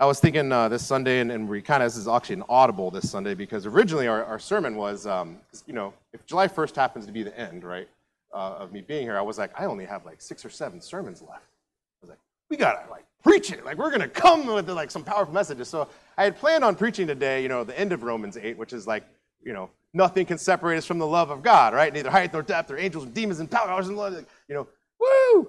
I 0.00 0.06
was 0.06 0.18
thinking 0.18 0.50
uh, 0.50 0.68
this 0.68 0.84
Sunday, 0.84 1.20
and, 1.20 1.30
and 1.30 1.48
we 1.48 1.62
kind 1.62 1.82
of, 1.82 1.88
this 1.88 1.96
is 1.96 2.08
actually 2.08 2.36
an 2.36 2.44
audible 2.48 2.90
this 2.90 3.08
Sunday 3.08 3.34
because 3.34 3.66
originally 3.66 4.08
our, 4.08 4.24
our 4.24 4.38
sermon 4.38 4.76
was, 4.76 5.06
um, 5.06 5.38
you 5.66 5.74
know, 5.74 5.92
if 6.12 6.26
July 6.26 6.48
1st 6.48 6.74
happens 6.74 7.06
to 7.06 7.12
be 7.12 7.22
the 7.22 7.38
end, 7.38 7.62
right, 7.62 7.88
uh, 8.34 8.56
of 8.58 8.72
me 8.72 8.80
being 8.80 9.02
here, 9.02 9.18
I 9.18 9.22
was 9.22 9.38
like, 9.38 9.52
I 9.60 9.66
only 9.66 9.84
have 9.84 10.04
like 10.04 10.20
six 10.20 10.44
or 10.44 10.50
seven 10.50 10.80
sermons 10.80 11.20
left. 11.20 11.44
I 11.44 12.00
was 12.02 12.10
like, 12.10 12.18
we 12.48 12.56
gotta 12.56 12.90
like 12.90 13.04
preach 13.22 13.52
it. 13.52 13.64
Like 13.64 13.76
we're 13.76 13.90
gonna 13.90 14.08
come 14.08 14.46
with 14.46 14.68
like 14.70 14.90
some 14.90 15.04
powerful 15.04 15.34
messages. 15.34 15.68
So 15.68 15.88
I 16.16 16.24
had 16.24 16.36
planned 16.36 16.64
on 16.64 16.74
preaching 16.74 17.06
today, 17.06 17.42
you 17.42 17.48
know, 17.48 17.62
the 17.62 17.78
end 17.78 17.92
of 17.92 18.02
Romans 18.02 18.36
8, 18.36 18.56
which 18.56 18.72
is 18.72 18.86
like 18.86 19.04
you 19.42 19.52
know, 19.52 19.70
nothing 19.92 20.26
can 20.26 20.38
separate 20.38 20.78
us 20.78 20.86
from 20.86 20.98
the 20.98 21.06
love 21.06 21.30
of 21.30 21.42
God, 21.42 21.74
right? 21.74 21.92
Neither 21.92 22.10
height 22.10 22.32
nor 22.32 22.42
depth 22.42 22.70
or 22.70 22.78
angels 22.78 23.04
or 23.04 23.08
demons 23.08 23.40
and 23.40 23.50
powers 23.50 23.88
and 23.88 23.96
love, 23.96 24.14
you 24.48 24.54
know, 24.54 24.66
woo! 24.98 25.48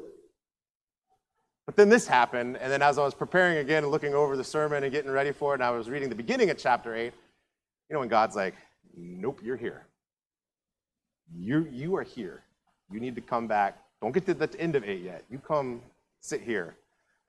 But 1.65 1.75
then 1.75 1.89
this 1.89 2.07
happened, 2.07 2.57
and 2.57 2.71
then 2.71 2.81
as 2.81 2.98
I 2.98 3.03
was 3.03 3.13
preparing 3.13 3.57
again 3.57 3.83
and 3.83 3.91
looking 3.91 4.13
over 4.13 4.36
the 4.36 4.43
sermon 4.43 4.83
and 4.83 4.91
getting 4.91 5.12
ready 5.12 5.31
for 5.31 5.53
it, 5.53 5.55
and 5.55 5.63
I 5.63 5.69
was 5.71 5.89
reading 5.89 6.10
the 6.10 6.15
beginning 6.15 6.50
of 6.50 6.57
chapter 6.57 6.95
8, 6.95 7.05
you 7.05 7.93
know, 7.93 8.00
when 8.00 8.10
God's 8.10 8.36
like, 8.36 8.55
nope, 8.95 9.39
you're 9.43 9.57
here. 9.57 9.86
You, 11.33 11.67
you 11.71 11.95
are 11.95 12.03
here. 12.03 12.43
You 12.91 13.00
need 13.00 13.15
to 13.15 13.21
come 13.21 13.48
back. 13.48 13.77
Don't 14.01 14.12
get 14.12 14.25
to 14.25 14.33
the 14.33 14.50
end 14.60 14.75
of 14.75 14.83
8 14.83 15.01
yet. 15.01 15.24
You 15.29 15.38
come 15.38 15.81
sit 16.19 16.41
here. 16.41 16.75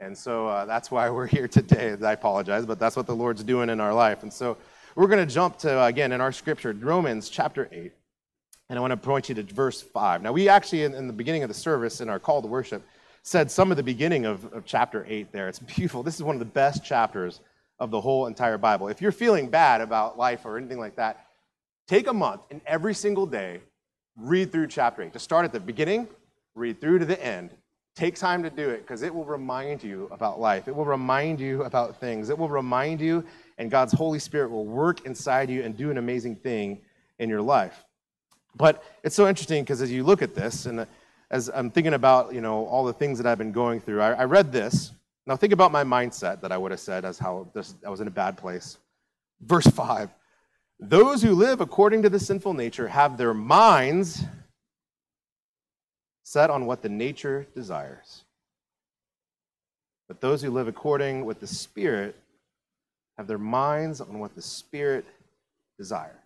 And 0.01 0.17
so 0.17 0.49
uh, 0.49 0.65
that's 0.65 0.91
why 0.91 1.09
we're 1.11 1.27
here 1.27 1.47
today. 1.47 1.97
I 2.03 2.13
apologize, 2.13 2.67
but 2.67 2.79
that's 2.79 2.97
what 2.97 3.07
the 3.07 3.15
Lord's 3.15 3.45
doing 3.45 3.71
in 3.71 3.81
our 3.81 3.95
life. 3.95 4.23
And 4.23 4.33
so 4.33 4.57
we're 4.95 5.07
going 5.07 5.27
to 5.27 5.33
jump 5.33 5.59
to, 5.59 5.85
again, 5.85 6.13
in 6.13 6.21
our 6.21 6.33
scripture, 6.33 6.73
Romans 6.73 7.29
chapter 7.29 7.69
8. 7.73 7.93
And 8.69 8.79
I 8.79 8.81
want 8.81 8.93
to 8.93 8.97
point 8.97 9.29
you 9.29 9.35
to 9.35 9.43
verse 9.43 9.83
5. 9.83 10.23
Now, 10.23 10.33
we 10.33 10.49
actually, 10.49 10.85
in, 10.85 10.95
in 10.95 11.07
the 11.07 11.13
beginning 11.13 11.43
of 11.43 11.49
the 11.49 11.55
service, 11.55 12.01
in 12.01 12.09
our 12.09 12.19
call 12.19 12.43
to 12.43 12.49
worship, 12.49 12.83
said 13.23 13.51
some 13.51 13.71
of 13.71 13.77
the 13.77 13.83
beginning 13.83 14.25
of, 14.27 14.53
of 14.53 14.65
chapter 14.65 15.07
8 15.09 15.33
there. 15.33 15.49
It's 15.49 15.59
beautiful. 15.77 16.03
This 16.03 16.17
is 16.17 16.23
one 16.23 16.35
of 16.35 16.41
the 16.41 16.45
best 16.45 16.85
chapters 16.85 17.41
of 17.79 17.91
the 17.91 18.01
whole 18.01 18.27
entire 18.27 18.59
Bible. 18.59 18.89
If 18.89 19.01
you're 19.01 19.13
feeling 19.13 19.49
bad 19.49 19.81
about 19.81 20.19
life 20.19 20.45
or 20.45 20.57
anything 20.57 20.79
like 20.79 20.97
that, 20.97 21.27
take 21.89 22.07
a 22.07 22.13
month 22.13 22.43
and 22.51 22.61
every 22.67 22.95
single 22.95 23.27
day 23.27 23.61
read 24.17 24.53
through 24.53 24.69
chapter 24.69 25.03
8. 25.03 25.13
Just 25.13 25.25
start 25.25 25.45
at 25.45 25.53
the 25.53 25.61
beginning, 25.61 26.07
read 26.55 26.81
through 26.81 26.99
to 27.01 27.05
the 27.05 27.23
end. 27.25 27.51
Take 27.95 28.15
time 28.15 28.43
to 28.43 28.51
do 28.51 28.71
it 28.71 28.83
because 28.83 29.03
it 29.03 29.15
will 29.15 29.25
remind 29.25 29.83
you 29.83 30.09
about 30.11 30.41
life. 30.41 30.67
It 30.67 30.75
will 30.75 30.87
remind 30.87 31.41
you 31.41 31.65
about 31.65 32.01
things. 32.01 32.31
It 32.31 32.39
will 32.39 32.49
remind 32.49 33.01
you, 33.01 33.25
and 33.63 33.71
God's 33.71 33.93
Holy 33.93 34.19
Spirit 34.19 34.51
will 34.51 34.67
work 34.67 35.07
inside 35.07 35.49
you 35.49 35.63
and 35.63 35.77
do 35.77 35.93
an 35.93 35.97
amazing 35.97 36.35
thing 36.35 36.81
in 37.21 37.31
your 37.31 37.41
life. 37.41 37.85
But 38.57 38.83
it's 39.05 39.15
so 39.15 39.29
interesting 39.29 39.63
because 39.63 39.81
as 39.81 39.91
you 39.91 40.03
look 40.03 40.21
at 40.21 40.35
this, 40.35 40.67
and 40.67 40.85
as 41.31 41.49
I'm 41.55 41.71
thinking 41.71 41.95
about 41.95 42.35
you 42.35 42.41
know 42.41 42.67
all 42.67 42.85
the 42.85 42.93
things 42.93 43.19
that 43.19 43.27
I've 43.27 43.39
been 43.39 43.53
going 43.53 43.81
through, 43.81 44.03
I, 44.03 44.13
I 44.15 44.25
read 44.25 44.51
this. 44.51 44.91
Now 45.27 45.37
think 45.37 45.53
about 45.53 45.71
my 45.71 45.85
mindset 45.85 46.41
that 46.41 46.51
I 46.51 46.59
would 46.59 46.73
have 46.73 46.81
said 46.81 47.05
as 47.05 47.21
how 47.21 47.49
this, 47.55 47.77
I 47.87 47.89
was 47.89 48.01
in 48.01 48.09
a 48.09 48.11
bad 48.11 48.37
place. 48.37 48.79
Verse 49.41 49.69
five: 49.69 50.11
Those 50.81 51.23
who 51.23 51.35
live 51.37 51.61
according 51.61 52.03
to 52.03 52.11
the 52.11 52.19
sinful 52.19 52.55
nature 52.55 52.89
have 52.89 53.17
their 53.17 53.33
minds 53.33 54.25
set 56.25 56.51
on 56.51 56.67
what 56.67 56.83
the 56.83 56.89
nature 56.89 57.47
desires. 57.55 58.25
But 60.09 60.21
those 60.21 60.43
who 60.43 60.51
live 60.51 60.67
according 60.67 61.25
with 61.25 61.39
the 61.39 61.47
Spirit 61.47 62.17
have 63.23 63.29
their 63.29 63.39
minds 63.39 64.01
on 64.01 64.19
what 64.19 64.35
the 64.35 64.43
Spirit 64.43 65.05
desires. 65.79 66.17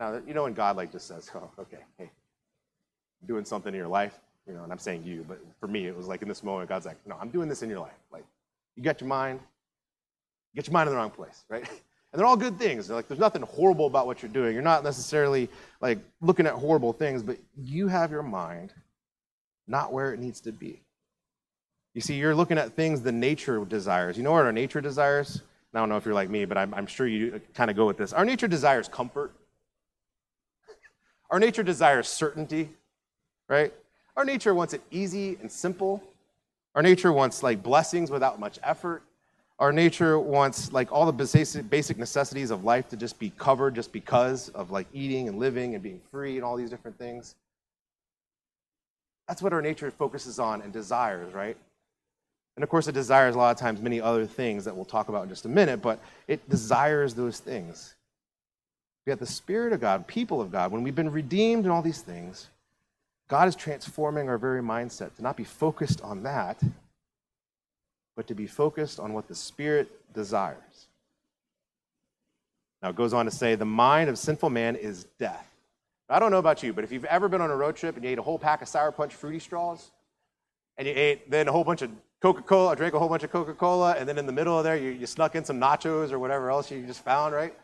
Now, 0.00 0.18
you 0.26 0.32
know 0.32 0.44
when 0.44 0.54
God 0.54 0.76
like 0.78 0.90
just 0.90 1.06
says, 1.06 1.30
"Oh, 1.34 1.50
okay, 1.58 1.84
hey, 1.98 2.10
doing 3.26 3.44
something 3.44 3.72
in 3.74 3.78
your 3.78 3.88
life," 3.88 4.18
you 4.46 4.54
know, 4.54 4.62
and 4.62 4.72
I'm 4.72 4.78
saying 4.78 5.04
you, 5.04 5.24
but 5.28 5.38
for 5.60 5.68
me, 5.68 5.86
it 5.86 5.94
was 5.94 6.08
like 6.08 6.22
in 6.22 6.28
this 6.28 6.42
moment, 6.42 6.70
God's 6.70 6.86
like, 6.86 6.96
"No, 7.06 7.16
I'm 7.20 7.28
doing 7.28 7.50
this 7.50 7.62
in 7.62 7.68
your 7.68 7.80
life. 7.80 8.00
Like, 8.10 8.24
you 8.76 8.82
got 8.82 9.00
your 9.02 9.08
mind, 9.08 9.40
you 10.52 10.62
get 10.62 10.68
your 10.68 10.72
mind 10.72 10.88
in 10.88 10.94
the 10.94 10.98
wrong 10.98 11.10
place, 11.10 11.44
right?" 11.48 11.68
And 12.12 12.20
they're 12.20 12.28
all 12.28 12.36
good 12.36 12.60
things. 12.60 12.86
They're 12.86 12.94
like 12.94 13.08
there's 13.08 13.18
nothing 13.18 13.42
horrible 13.42 13.88
about 13.88 14.06
what 14.06 14.22
you're 14.22 14.30
doing. 14.30 14.54
You're 14.54 14.62
not 14.62 14.84
necessarily 14.84 15.48
like 15.80 15.98
looking 16.20 16.46
at 16.46 16.52
horrible 16.52 16.92
things, 16.92 17.24
but 17.24 17.38
you 17.56 17.88
have 17.88 18.12
your 18.12 18.22
mind 18.22 18.72
not 19.66 19.92
where 19.92 20.14
it 20.14 20.20
needs 20.20 20.40
to 20.42 20.52
be. 20.52 20.83
You 21.94 22.00
see, 22.00 22.14
you're 22.14 22.34
looking 22.34 22.58
at 22.58 22.72
things 22.72 23.02
the 23.02 23.12
nature 23.12 23.64
desires. 23.64 24.16
You 24.16 24.24
know 24.24 24.32
what 24.32 24.44
our 24.44 24.52
nature 24.52 24.80
desires? 24.80 25.42
I 25.72 25.78
don't 25.78 25.88
know 25.88 25.96
if 25.96 26.04
you're 26.04 26.14
like 26.14 26.30
me, 26.30 26.44
but 26.44 26.58
I'm, 26.58 26.74
I'm 26.74 26.86
sure 26.86 27.06
you 27.06 27.40
kind 27.54 27.70
of 27.70 27.76
go 27.76 27.86
with 27.86 27.96
this. 27.96 28.12
Our 28.12 28.24
nature 28.24 28.48
desires 28.48 28.88
comfort. 28.88 29.32
Our 31.30 31.40
nature 31.40 31.62
desires 31.62 32.08
certainty, 32.08 32.70
right? 33.48 33.72
Our 34.16 34.24
nature 34.24 34.54
wants 34.54 34.74
it 34.74 34.82
easy 34.90 35.36
and 35.40 35.50
simple. 35.50 36.02
Our 36.74 36.82
nature 36.82 37.12
wants 37.12 37.42
like 37.42 37.62
blessings 37.62 38.10
without 38.10 38.38
much 38.38 38.58
effort. 38.62 39.02
Our 39.58 39.72
nature 39.72 40.18
wants 40.18 40.72
like 40.72 40.92
all 40.92 41.10
the 41.10 41.12
basic 41.12 41.98
necessities 41.98 42.50
of 42.50 42.64
life 42.64 42.88
to 42.90 42.96
just 42.96 43.18
be 43.18 43.30
covered 43.30 43.74
just 43.74 43.92
because 43.92 44.48
of 44.50 44.70
like 44.70 44.86
eating 44.92 45.28
and 45.28 45.38
living 45.38 45.74
and 45.74 45.82
being 45.82 46.00
free 46.10 46.36
and 46.36 46.44
all 46.44 46.56
these 46.56 46.70
different 46.70 46.98
things. 46.98 47.34
That's 49.28 49.42
what 49.42 49.52
our 49.52 49.62
nature 49.62 49.90
focuses 49.90 50.38
on 50.38 50.60
and 50.62 50.72
desires, 50.72 51.32
right? 51.32 51.56
And 52.56 52.62
of 52.62 52.68
course, 52.70 52.86
it 52.86 52.92
desires 52.92 53.34
a 53.34 53.38
lot 53.38 53.50
of 53.50 53.58
times 53.58 53.80
many 53.80 54.00
other 54.00 54.26
things 54.26 54.64
that 54.64 54.76
we'll 54.76 54.84
talk 54.84 55.08
about 55.08 55.24
in 55.24 55.28
just 55.28 55.44
a 55.44 55.48
minute, 55.48 55.82
but 55.82 55.98
it 56.28 56.48
desires 56.48 57.14
those 57.14 57.38
things. 57.40 57.94
Yet 59.06 59.18
the 59.18 59.26
Spirit 59.26 59.72
of 59.72 59.80
God, 59.80 60.06
people 60.06 60.40
of 60.40 60.50
God, 60.52 60.70
when 60.70 60.82
we've 60.82 60.94
been 60.94 61.10
redeemed 61.10 61.64
and 61.64 61.72
all 61.72 61.82
these 61.82 62.00
things, 62.00 62.48
God 63.28 63.48
is 63.48 63.56
transforming 63.56 64.28
our 64.28 64.38
very 64.38 64.62
mindset 64.62 65.14
to 65.16 65.22
not 65.22 65.36
be 65.36 65.44
focused 65.44 66.00
on 66.02 66.22
that, 66.22 66.62
but 68.16 68.28
to 68.28 68.34
be 68.34 68.46
focused 68.46 69.00
on 69.00 69.12
what 69.12 69.28
the 69.28 69.34
Spirit 69.34 69.90
desires. 70.14 70.86
Now, 72.82 72.90
it 72.90 72.96
goes 72.96 73.12
on 73.12 73.24
to 73.24 73.30
say, 73.30 73.54
the 73.56 73.64
mind 73.64 74.08
of 74.10 74.18
sinful 74.18 74.50
man 74.50 74.76
is 74.76 75.04
death. 75.18 75.50
I 76.08 76.18
don't 76.18 76.30
know 76.30 76.38
about 76.38 76.62
you, 76.62 76.72
but 76.72 76.84
if 76.84 76.92
you've 76.92 77.06
ever 77.06 77.28
been 77.28 77.40
on 77.40 77.50
a 77.50 77.56
road 77.56 77.76
trip 77.76 77.96
and 77.96 78.04
you 78.04 78.10
ate 78.10 78.18
a 78.18 78.22
whole 78.22 78.38
pack 78.38 78.62
of 78.62 78.68
Sour 78.68 78.92
Punch 78.92 79.14
fruity 79.14 79.38
straws, 79.38 79.90
and 80.76 80.86
you 80.86 80.92
ate 80.94 81.30
then 81.30 81.48
a 81.48 81.52
whole 81.52 81.64
bunch 81.64 81.82
of 81.82 81.90
Coca 82.24 82.40
Cola, 82.40 82.70
I 82.70 82.74
drank 82.74 82.94
a 82.94 82.98
whole 82.98 83.10
bunch 83.10 83.22
of 83.22 83.30
Coca 83.30 83.52
Cola, 83.52 83.96
and 83.98 84.08
then 84.08 84.16
in 84.16 84.24
the 84.24 84.32
middle 84.32 84.56
of 84.56 84.64
there, 84.64 84.78
you, 84.78 84.88
you 84.88 85.06
snuck 85.06 85.34
in 85.34 85.44
some 85.44 85.60
nachos 85.60 86.10
or 86.10 86.18
whatever 86.18 86.50
else 86.50 86.70
you 86.70 86.82
just 86.86 87.04
found, 87.04 87.34
right? 87.34 87.54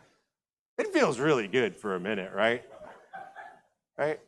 It 0.77 0.93
feels 0.93 1.17
really 1.17 1.47
good 1.47 1.75
for 1.75 1.95
a 1.95 1.99
minute, 1.99 2.31
right? 2.31 2.63
Right? 3.97 4.19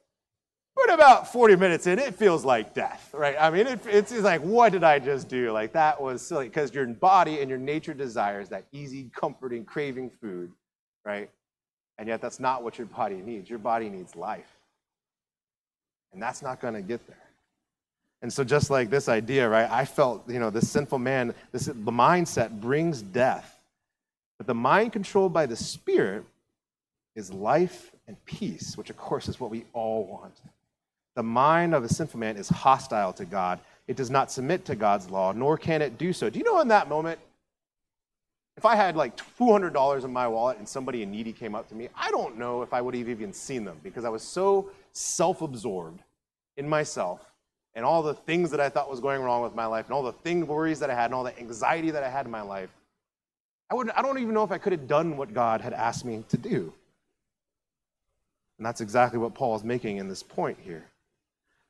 But 0.75 0.91
about 0.91 1.31
40 1.31 1.55
minutes 1.57 1.85
in, 1.85 1.99
it 1.99 2.15
feels 2.15 2.43
like 2.43 2.73
death, 2.73 3.11
right? 3.13 3.35
I 3.39 3.51
mean, 3.51 3.67
it, 3.67 3.85
it's, 3.85 4.11
it's 4.11 4.23
like, 4.23 4.41
what 4.41 4.71
did 4.71 4.83
I 4.83 4.97
just 4.97 5.29
do? 5.29 5.51
Like, 5.51 5.71
that 5.73 6.01
was 6.01 6.25
silly. 6.25 6.47
Because 6.47 6.73
your 6.73 6.87
body 6.87 7.41
and 7.41 7.47
your 7.47 7.59
nature 7.59 7.93
desires 7.93 8.49
that 8.49 8.65
easy, 8.71 9.11
comforting, 9.15 9.63
craving 9.63 10.09
food, 10.19 10.51
right? 11.05 11.29
And 11.99 12.07
yet, 12.07 12.21
that's 12.21 12.39
not 12.39 12.63
what 12.63 12.79
your 12.79 12.87
body 12.87 13.17
needs. 13.17 13.51
Your 13.51 13.59
body 13.59 13.87
needs 13.87 14.15
life. 14.15 14.49
And 16.11 16.19
that's 16.19 16.41
not 16.41 16.59
going 16.59 16.73
to 16.73 16.81
get 16.81 17.05
there. 17.05 17.22
And 18.23 18.31
so, 18.31 18.45
just 18.45 18.69
like 18.69 18.89
this 18.89 19.09
idea, 19.09 19.49
right? 19.49 19.69
I 19.69 19.83
felt, 19.83 20.29
you 20.29 20.39
know, 20.39 20.49
this 20.49 20.71
sinful 20.71 20.97
man, 20.97 21.35
this, 21.51 21.65
the 21.65 21.73
mindset 21.73 22.61
brings 22.61 23.01
death. 23.01 23.59
But 24.37 24.47
the 24.47 24.55
mind 24.55 24.93
controlled 24.93 25.33
by 25.33 25.45
the 25.45 25.57
Spirit 25.57 26.23
is 27.15 27.33
life 27.33 27.91
and 28.07 28.15
peace, 28.23 28.77
which, 28.77 28.89
of 28.89 28.95
course, 28.95 29.27
is 29.27 29.41
what 29.41 29.51
we 29.51 29.65
all 29.73 30.05
want. 30.05 30.39
The 31.15 31.23
mind 31.23 31.75
of 31.75 31.83
a 31.83 31.89
sinful 31.89 32.17
man 32.17 32.37
is 32.37 32.47
hostile 32.47 33.11
to 33.11 33.25
God. 33.25 33.59
It 33.89 33.97
does 33.97 34.09
not 34.09 34.31
submit 34.31 34.63
to 34.65 34.75
God's 34.75 35.09
law, 35.09 35.33
nor 35.33 35.57
can 35.57 35.81
it 35.81 35.97
do 35.97 36.13
so. 36.13 36.29
Do 36.29 36.39
you 36.39 36.45
know 36.45 36.61
in 36.61 36.69
that 36.69 36.87
moment, 36.87 37.19
if 38.55 38.63
I 38.63 38.77
had 38.77 38.95
like 38.95 39.17
$200 39.37 40.05
in 40.05 40.13
my 40.13 40.29
wallet 40.29 40.59
and 40.59 40.67
somebody 40.67 41.03
in 41.03 41.11
needy 41.11 41.33
came 41.33 41.55
up 41.55 41.67
to 41.69 41.75
me, 41.75 41.89
I 41.93 42.09
don't 42.09 42.37
know 42.37 42.61
if 42.61 42.73
I 42.73 42.79
would 42.79 42.95
have 42.95 43.09
even 43.09 43.33
seen 43.33 43.65
them 43.65 43.79
because 43.83 44.05
I 44.05 44.09
was 44.09 44.23
so 44.23 44.69
self 44.93 45.41
absorbed 45.41 46.01
in 46.55 46.69
myself 46.69 47.32
and 47.75 47.85
all 47.85 48.03
the 48.03 48.13
things 48.13 48.51
that 48.51 48.59
I 48.59 48.69
thought 48.69 48.89
was 48.89 48.99
going 48.99 49.21
wrong 49.21 49.41
with 49.41 49.55
my 49.55 49.65
life 49.65 49.85
and 49.85 49.93
all 49.93 50.03
the 50.03 50.11
thing 50.11 50.45
worries 50.45 50.79
that 50.79 50.89
I 50.89 50.95
had 50.95 51.05
and 51.05 51.15
all 51.15 51.23
the 51.23 51.37
anxiety 51.39 51.91
that 51.91 52.03
I 52.03 52.09
had 52.09 52.25
in 52.25 52.31
my 52.31 52.41
life. 52.41 52.69
I, 53.69 53.75
wouldn't 53.75 53.97
I 53.97 54.01
don't 54.01 54.19
even 54.19 54.33
know 54.33 54.43
if 54.43 54.51
I 54.51 54.57
could 54.59 54.71
have 54.71 54.87
done 54.87 55.17
what 55.17 55.33
God 55.33 55.61
had 55.61 55.73
asked 55.73 56.05
me 56.05 56.23
to 56.29 56.37
do. 56.37 56.73
And 58.57 58.65
that's 58.65 58.81
exactly 58.81 59.17
what 59.17 59.33
Paul 59.33 59.55
is 59.55 59.63
making 59.63 59.97
in 59.97 60.07
this 60.07 60.21
point 60.21 60.57
here. 60.61 60.85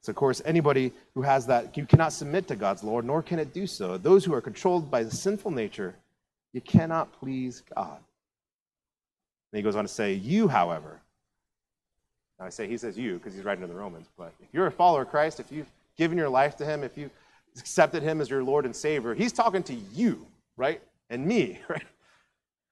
So, 0.01 0.09
of 0.09 0.17
course, 0.17 0.41
anybody 0.43 0.91
who 1.13 1.21
has 1.21 1.45
that, 1.45 1.77
you 1.77 1.85
cannot 1.85 2.11
submit 2.11 2.45
to 2.49 2.57
God's 2.57 2.83
Lord, 2.83 3.05
nor 3.05 3.23
can 3.23 3.39
it 3.39 3.53
do 3.53 3.65
so. 3.65 3.97
Those 3.97 4.25
who 4.25 4.33
are 4.33 4.41
controlled 4.41 4.91
by 4.91 5.03
the 5.03 5.11
sinful 5.11 5.51
nature, 5.51 5.95
you 6.51 6.59
cannot 6.59 7.13
please 7.13 7.63
God. 7.73 7.99
And 9.51 9.57
he 9.57 9.61
goes 9.61 9.77
on 9.77 9.85
to 9.85 9.87
say, 9.87 10.13
You, 10.13 10.49
however, 10.49 10.99
I 12.37 12.49
say 12.49 12.67
he 12.67 12.77
says 12.77 12.97
you 12.97 13.13
because 13.13 13.33
he's 13.33 13.45
writing 13.45 13.61
to 13.61 13.67
the 13.67 13.79
Romans, 13.79 14.07
but 14.17 14.33
if 14.41 14.49
you're 14.51 14.67
a 14.67 14.71
follower 14.71 15.03
of 15.03 15.09
Christ, 15.09 15.39
if 15.39 15.49
you've 15.49 15.71
given 15.97 16.17
your 16.17 16.29
life 16.29 16.55
to 16.57 16.65
him, 16.65 16.83
if 16.83 16.97
you've 16.97 17.11
accepted 17.57 18.03
him 18.03 18.21
as 18.21 18.29
your 18.29 18.43
Lord 18.43 18.65
and 18.65 18.75
Savior, 18.75 19.13
he's 19.13 19.31
talking 19.31 19.63
to 19.63 19.73
you, 19.73 20.25
right? 20.57 20.81
And 21.09 21.25
me, 21.25 21.59
right? 21.69 21.83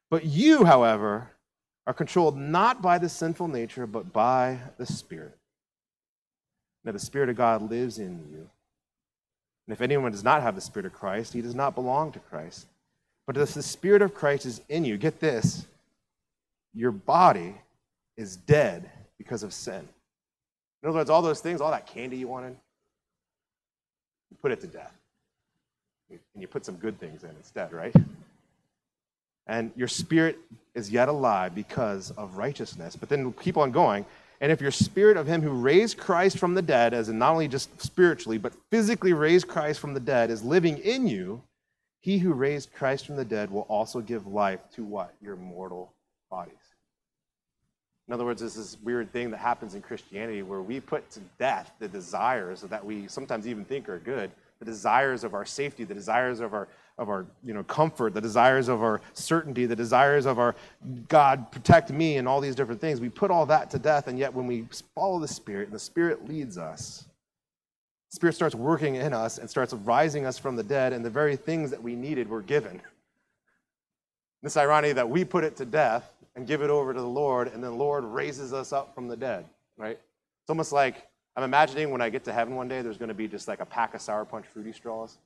But 0.09 0.25
you, 0.25 0.65
however, 0.65 1.29
are 1.87 1.93
controlled 1.93 2.37
not 2.37 2.81
by 2.81 2.97
the 2.97 3.09
sinful 3.09 3.47
nature, 3.47 3.87
but 3.87 4.11
by 4.13 4.59
the 4.77 4.85
Spirit. 4.85 5.37
Now, 6.83 6.91
the 6.91 6.99
Spirit 6.99 7.29
of 7.29 7.35
God 7.35 7.69
lives 7.69 7.99
in 7.99 8.19
you. 8.31 8.49
And 9.67 9.73
if 9.73 9.81
anyone 9.81 10.11
does 10.11 10.23
not 10.23 10.41
have 10.41 10.55
the 10.55 10.61
Spirit 10.61 10.85
of 10.85 10.93
Christ, 10.93 11.33
he 11.33 11.41
does 11.41 11.55
not 11.55 11.75
belong 11.75 12.11
to 12.11 12.19
Christ. 12.19 12.65
But 13.27 13.37
if 13.37 13.53
the 13.53 13.63
Spirit 13.63 14.01
of 14.01 14.13
Christ 14.13 14.45
is 14.45 14.61
in 14.69 14.83
you, 14.83 14.97
get 14.97 15.19
this 15.19 15.65
your 16.73 16.91
body 16.91 17.55
is 18.17 18.37
dead 18.37 18.89
because 19.17 19.43
of 19.43 19.53
sin. 19.53 19.87
In 20.81 20.89
other 20.89 20.97
words, 20.97 21.09
all 21.09 21.21
those 21.21 21.41
things, 21.41 21.61
all 21.61 21.71
that 21.71 21.85
candy 21.85 22.17
you 22.17 22.27
wanted, 22.27 22.55
you 24.31 24.37
put 24.41 24.51
it 24.51 24.61
to 24.61 24.67
death. 24.67 24.93
And 26.09 26.41
you 26.41 26.47
put 26.47 26.65
some 26.65 26.75
good 26.75 26.99
things 26.99 27.23
in 27.23 27.29
instead, 27.29 27.71
right? 27.71 27.95
and 29.47 29.71
your 29.75 29.87
spirit 29.87 30.37
is 30.75 30.89
yet 30.89 31.09
alive 31.09 31.53
because 31.53 32.11
of 32.11 32.37
righteousness. 32.37 32.95
But 32.95 33.09
then 33.09 33.33
keep 33.33 33.57
on 33.57 33.71
going. 33.71 34.05
And 34.39 34.51
if 34.51 34.61
your 34.61 34.71
spirit 34.71 35.17
of 35.17 35.27
him 35.27 35.41
who 35.41 35.51
raised 35.51 35.97
Christ 35.97 36.37
from 36.37 36.53
the 36.53 36.61
dead, 36.61 36.93
as 36.93 37.09
in 37.09 37.19
not 37.19 37.33
only 37.33 37.47
just 37.47 37.81
spiritually, 37.81 38.37
but 38.37 38.53
physically 38.71 39.13
raised 39.13 39.47
Christ 39.47 39.79
from 39.79 39.93
the 39.93 39.99
dead, 39.99 40.31
is 40.31 40.43
living 40.43 40.77
in 40.79 41.05
you, 41.05 41.41
he 41.99 42.17
who 42.17 42.33
raised 42.33 42.73
Christ 42.73 43.05
from 43.05 43.17
the 43.17 43.25
dead 43.25 43.51
will 43.51 43.61
also 43.63 43.99
give 43.99 44.25
life 44.25 44.61
to 44.75 44.83
what? 44.83 45.13
Your 45.21 45.35
mortal 45.35 45.93
bodies. 46.29 46.55
In 48.11 48.15
other 48.15 48.25
words, 48.25 48.41
there's 48.41 48.55
this 48.55 48.75
weird 48.83 49.13
thing 49.13 49.31
that 49.31 49.37
happens 49.37 49.73
in 49.73 49.81
Christianity 49.81 50.43
where 50.43 50.61
we 50.61 50.81
put 50.81 51.09
to 51.11 51.21
death 51.39 51.71
the 51.79 51.87
desires 51.87 52.59
that 52.59 52.85
we 52.85 53.07
sometimes 53.07 53.47
even 53.47 53.63
think 53.63 53.87
are 53.87 53.99
good, 53.99 54.29
the 54.59 54.65
desires 54.65 55.23
of 55.23 55.33
our 55.33 55.45
safety, 55.45 55.85
the 55.85 55.93
desires 55.93 56.41
of 56.41 56.53
our 56.53 56.67
of 56.97 57.07
our 57.07 57.25
you 57.41 57.53
know 57.53 57.63
comfort, 57.63 58.13
the 58.13 58.19
desires 58.19 58.67
of 58.67 58.83
our 58.83 58.99
certainty, 59.13 59.65
the 59.65 59.77
desires 59.77 60.25
of 60.25 60.39
our 60.39 60.57
God 61.07 61.53
protect 61.53 61.89
me 61.89 62.17
and 62.17 62.27
all 62.27 62.41
these 62.41 62.53
different 62.53 62.81
things. 62.81 62.99
We 62.99 63.07
put 63.07 63.31
all 63.31 63.45
that 63.45 63.71
to 63.71 63.79
death, 63.79 64.09
and 64.09 64.19
yet 64.19 64.33
when 64.33 64.45
we 64.45 64.65
follow 64.93 65.17
the 65.17 65.27
Spirit 65.29 65.67
and 65.67 65.73
the 65.73 65.79
Spirit 65.79 66.27
leads 66.27 66.57
us, 66.57 67.05
Spirit 68.09 68.33
starts 68.33 68.55
working 68.55 68.95
in 68.95 69.13
us 69.13 69.37
and 69.37 69.49
starts 69.49 69.71
rising 69.71 70.25
us 70.25 70.37
from 70.37 70.57
the 70.57 70.63
dead, 70.63 70.91
and 70.91 71.05
the 71.05 71.09
very 71.09 71.37
things 71.37 71.71
that 71.71 71.81
we 71.81 71.95
needed 71.95 72.27
were 72.27 72.41
given. 72.41 72.81
This 74.41 74.57
irony 74.57 74.91
that 74.93 75.09
we 75.09 75.23
put 75.23 75.43
it 75.43 75.55
to 75.57 75.65
death 75.65 76.11
and 76.35 76.47
give 76.47 76.61
it 76.61 76.69
over 76.69 76.93
to 76.93 76.99
the 76.99 77.05
Lord, 77.05 77.47
and 77.47 77.63
then 77.63 77.71
the 77.71 77.77
Lord 77.77 78.03
raises 78.03 78.53
us 78.53 78.73
up 78.73 78.95
from 78.95 79.07
the 79.07 79.17
dead, 79.17 79.45
right? 79.77 79.99
It's 80.41 80.49
almost 80.49 80.71
like 80.71 81.07
I'm 81.35 81.43
imagining 81.43 81.91
when 81.91 82.01
I 82.01 82.09
get 82.09 82.23
to 82.25 82.33
heaven 82.33 82.55
one 82.55 82.67
day, 82.67 82.81
there's 82.81 82.97
going 82.97 83.09
to 83.09 83.15
be 83.15 83.27
just 83.27 83.47
like 83.47 83.59
a 83.59 83.65
pack 83.65 83.93
of 83.93 84.01
Sour 84.01 84.25
Punch 84.25 84.45
fruity 84.47 84.71
straws 84.71 85.17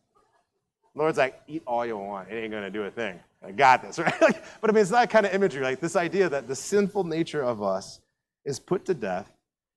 Lord's 0.96 1.18
like, 1.18 1.42
eat 1.48 1.62
all 1.68 1.86
you 1.86 1.98
want. 1.98 2.30
It 2.32 2.36
ain't 2.36 2.52
going 2.52 2.64
to 2.64 2.72
do 2.72 2.84
a 2.84 2.92
thing. 2.92 3.20
I 3.46 3.52
got 3.52 3.82
this, 3.82 4.00
right? 4.00 4.14
But 4.20 4.70
I 4.70 4.74
mean, 4.74 4.82
it's 4.82 4.92
that 4.92 5.10
kind 5.10 5.26
of 5.26 5.34
imagery, 5.34 5.62
like 5.62 5.82
this 5.82 5.96
idea 5.96 6.30
that 6.30 6.48
the 6.48 6.56
sinful 6.56 7.04
nature 7.04 7.44
of 7.44 7.62
us 7.62 8.00
is 8.46 8.60
put 8.60 8.86
to 8.86 8.94
death, 8.94 9.30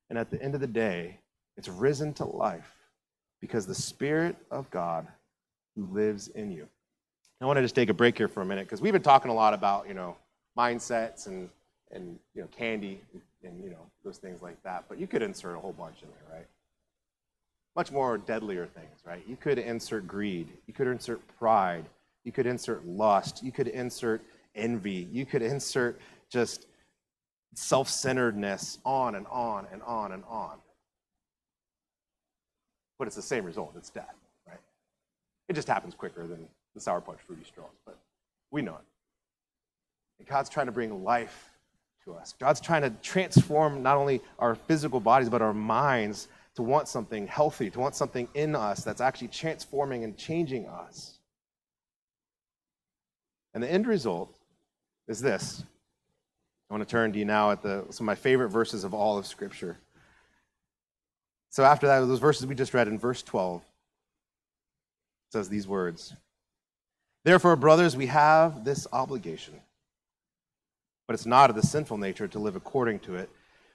and 0.08 0.18
at 0.18 0.30
the 0.30 0.40
end 0.40 0.54
of 0.54 0.60
the 0.60 0.66
day, 0.66 1.18
it's 1.56 1.68
risen 1.68 2.14
to 2.14 2.24
life 2.24 2.72
because 3.40 3.66
the 3.66 3.74
Spirit 3.74 4.36
of 4.50 4.70
God 4.70 5.08
who 5.74 5.86
lives 5.92 6.28
in 6.28 6.52
you. 6.52 6.68
I 7.40 7.46
want 7.46 7.56
to 7.56 7.62
just 7.62 7.74
take 7.74 7.88
a 7.88 7.94
break 7.94 8.18
here 8.18 8.28
for 8.28 8.42
a 8.42 8.46
minute 8.46 8.66
because 8.66 8.80
we've 8.80 8.92
been 8.92 9.02
talking 9.02 9.30
a 9.30 9.34
lot 9.34 9.54
about, 9.54 9.86
you 9.86 9.94
know, 9.94 10.16
mindsets 10.56 11.26
and, 11.28 11.48
and 11.92 12.18
you 12.34 12.42
know, 12.42 12.48
candy 12.48 13.00
and, 13.44 13.62
you 13.62 13.70
know, 13.70 13.86
those 14.04 14.18
things 14.18 14.42
like 14.42 14.60
that. 14.64 14.84
But 14.88 14.98
you 14.98 15.06
could 15.06 15.22
insert 15.22 15.56
a 15.56 15.60
whole 15.60 15.72
bunch 15.72 16.02
in 16.02 16.08
there, 16.08 16.38
right? 16.38 16.46
much 17.78 17.92
more 17.92 18.18
deadlier 18.18 18.66
things, 18.66 19.02
right? 19.06 19.22
You 19.28 19.36
could 19.36 19.56
insert 19.56 20.04
greed, 20.08 20.48
you 20.66 20.74
could 20.74 20.88
insert 20.88 21.20
pride, 21.38 21.84
you 22.24 22.32
could 22.32 22.44
insert 22.44 22.84
lust, 22.84 23.40
you 23.40 23.52
could 23.52 23.68
insert 23.68 24.20
envy, 24.56 25.06
you 25.12 25.24
could 25.24 25.42
insert 25.42 26.00
just 26.28 26.66
self 27.54 27.88
centeredness, 27.88 28.78
on 28.84 29.14
and 29.14 29.28
on 29.28 29.68
and 29.70 29.80
on 29.82 30.10
and 30.10 30.24
on. 30.28 30.56
But 32.98 33.06
it's 33.06 33.14
the 33.14 33.22
same 33.22 33.44
result 33.44 33.74
it's 33.76 33.90
death? 33.90 34.16
It 35.48 35.54
just 35.54 35.68
happens 35.68 35.94
quicker 35.94 36.26
than 36.26 36.46
the 36.74 36.80
Sour 36.80 37.00
Punch 37.00 37.20
fruity 37.26 37.44
straws, 37.44 37.70
but 37.84 37.98
we 38.50 38.62
know 38.62 38.74
it. 38.74 38.84
And 40.18 40.28
God's 40.28 40.48
trying 40.48 40.66
to 40.66 40.72
bring 40.72 41.04
life 41.04 41.50
to 42.04 42.14
us. 42.14 42.34
God's 42.38 42.60
trying 42.60 42.82
to 42.82 42.90
transform 43.02 43.82
not 43.82 43.96
only 43.96 44.20
our 44.38 44.54
physical 44.54 45.00
bodies, 45.00 45.28
but 45.28 45.42
our 45.42 45.54
minds 45.54 46.28
to 46.56 46.62
want 46.62 46.88
something 46.88 47.26
healthy, 47.26 47.70
to 47.70 47.78
want 47.78 47.94
something 47.94 48.28
in 48.34 48.56
us 48.56 48.82
that's 48.82 49.00
actually 49.00 49.28
transforming 49.28 50.04
and 50.04 50.16
changing 50.16 50.66
us. 50.66 51.18
And 53.54 53.62
the 53.62 53.70
end 53.70 53.86
result 53.86 54.36
is 55.06 55.20
this. 55.20 55.62
I 56.68 56.74
want 56.74 56.86
to 56.86 56.90
turn 56.90 57.12
to 57.12 57.18
you 57.18 57.24
now 57.24 57.50
at 57.50 57.62
the, 57.62 57.84
some 57.90 58.04
of 58.04 58.06
my 58.06 58.14
favorite 58.14 58.50
verses 58.50 58.84
of 58.84 58.92
all 58.92 59.16
of 59.16 59.26
Scripture. 59.26 59.78
So, 61.50 61.64
after 61.64 61.86
that, 61.86 62.00
those 62.00 62.18
verses 62.18 62.46
we 62.46 62.54
just 62.54 62.74
read 62.74 62.88
in 62.88 62.98
verse 62.98 63.22
12, 63.22 63.62
it 63.62 63.66
says 65.30 65.48
these 65.48 65.66
words 65.66 66.14
Therefore, 67.24 67.56
brothers, 67.56 67.96
we 67.96 68.06
have 68.06 68.64
this 68.64 68.86
obligation, 68.92 69.54
but 71.06 71.14
it's 71.14 71.26
not 71.26 71.50
of 71.50 71.56
the 71.56 71.66
sinful 71.66 71.98
nature 71.98 72.28
to 72.28 72.38
live 72.38 72.56
according 72.56 73.00
to 73.00 73.16
it. 73.16 73.28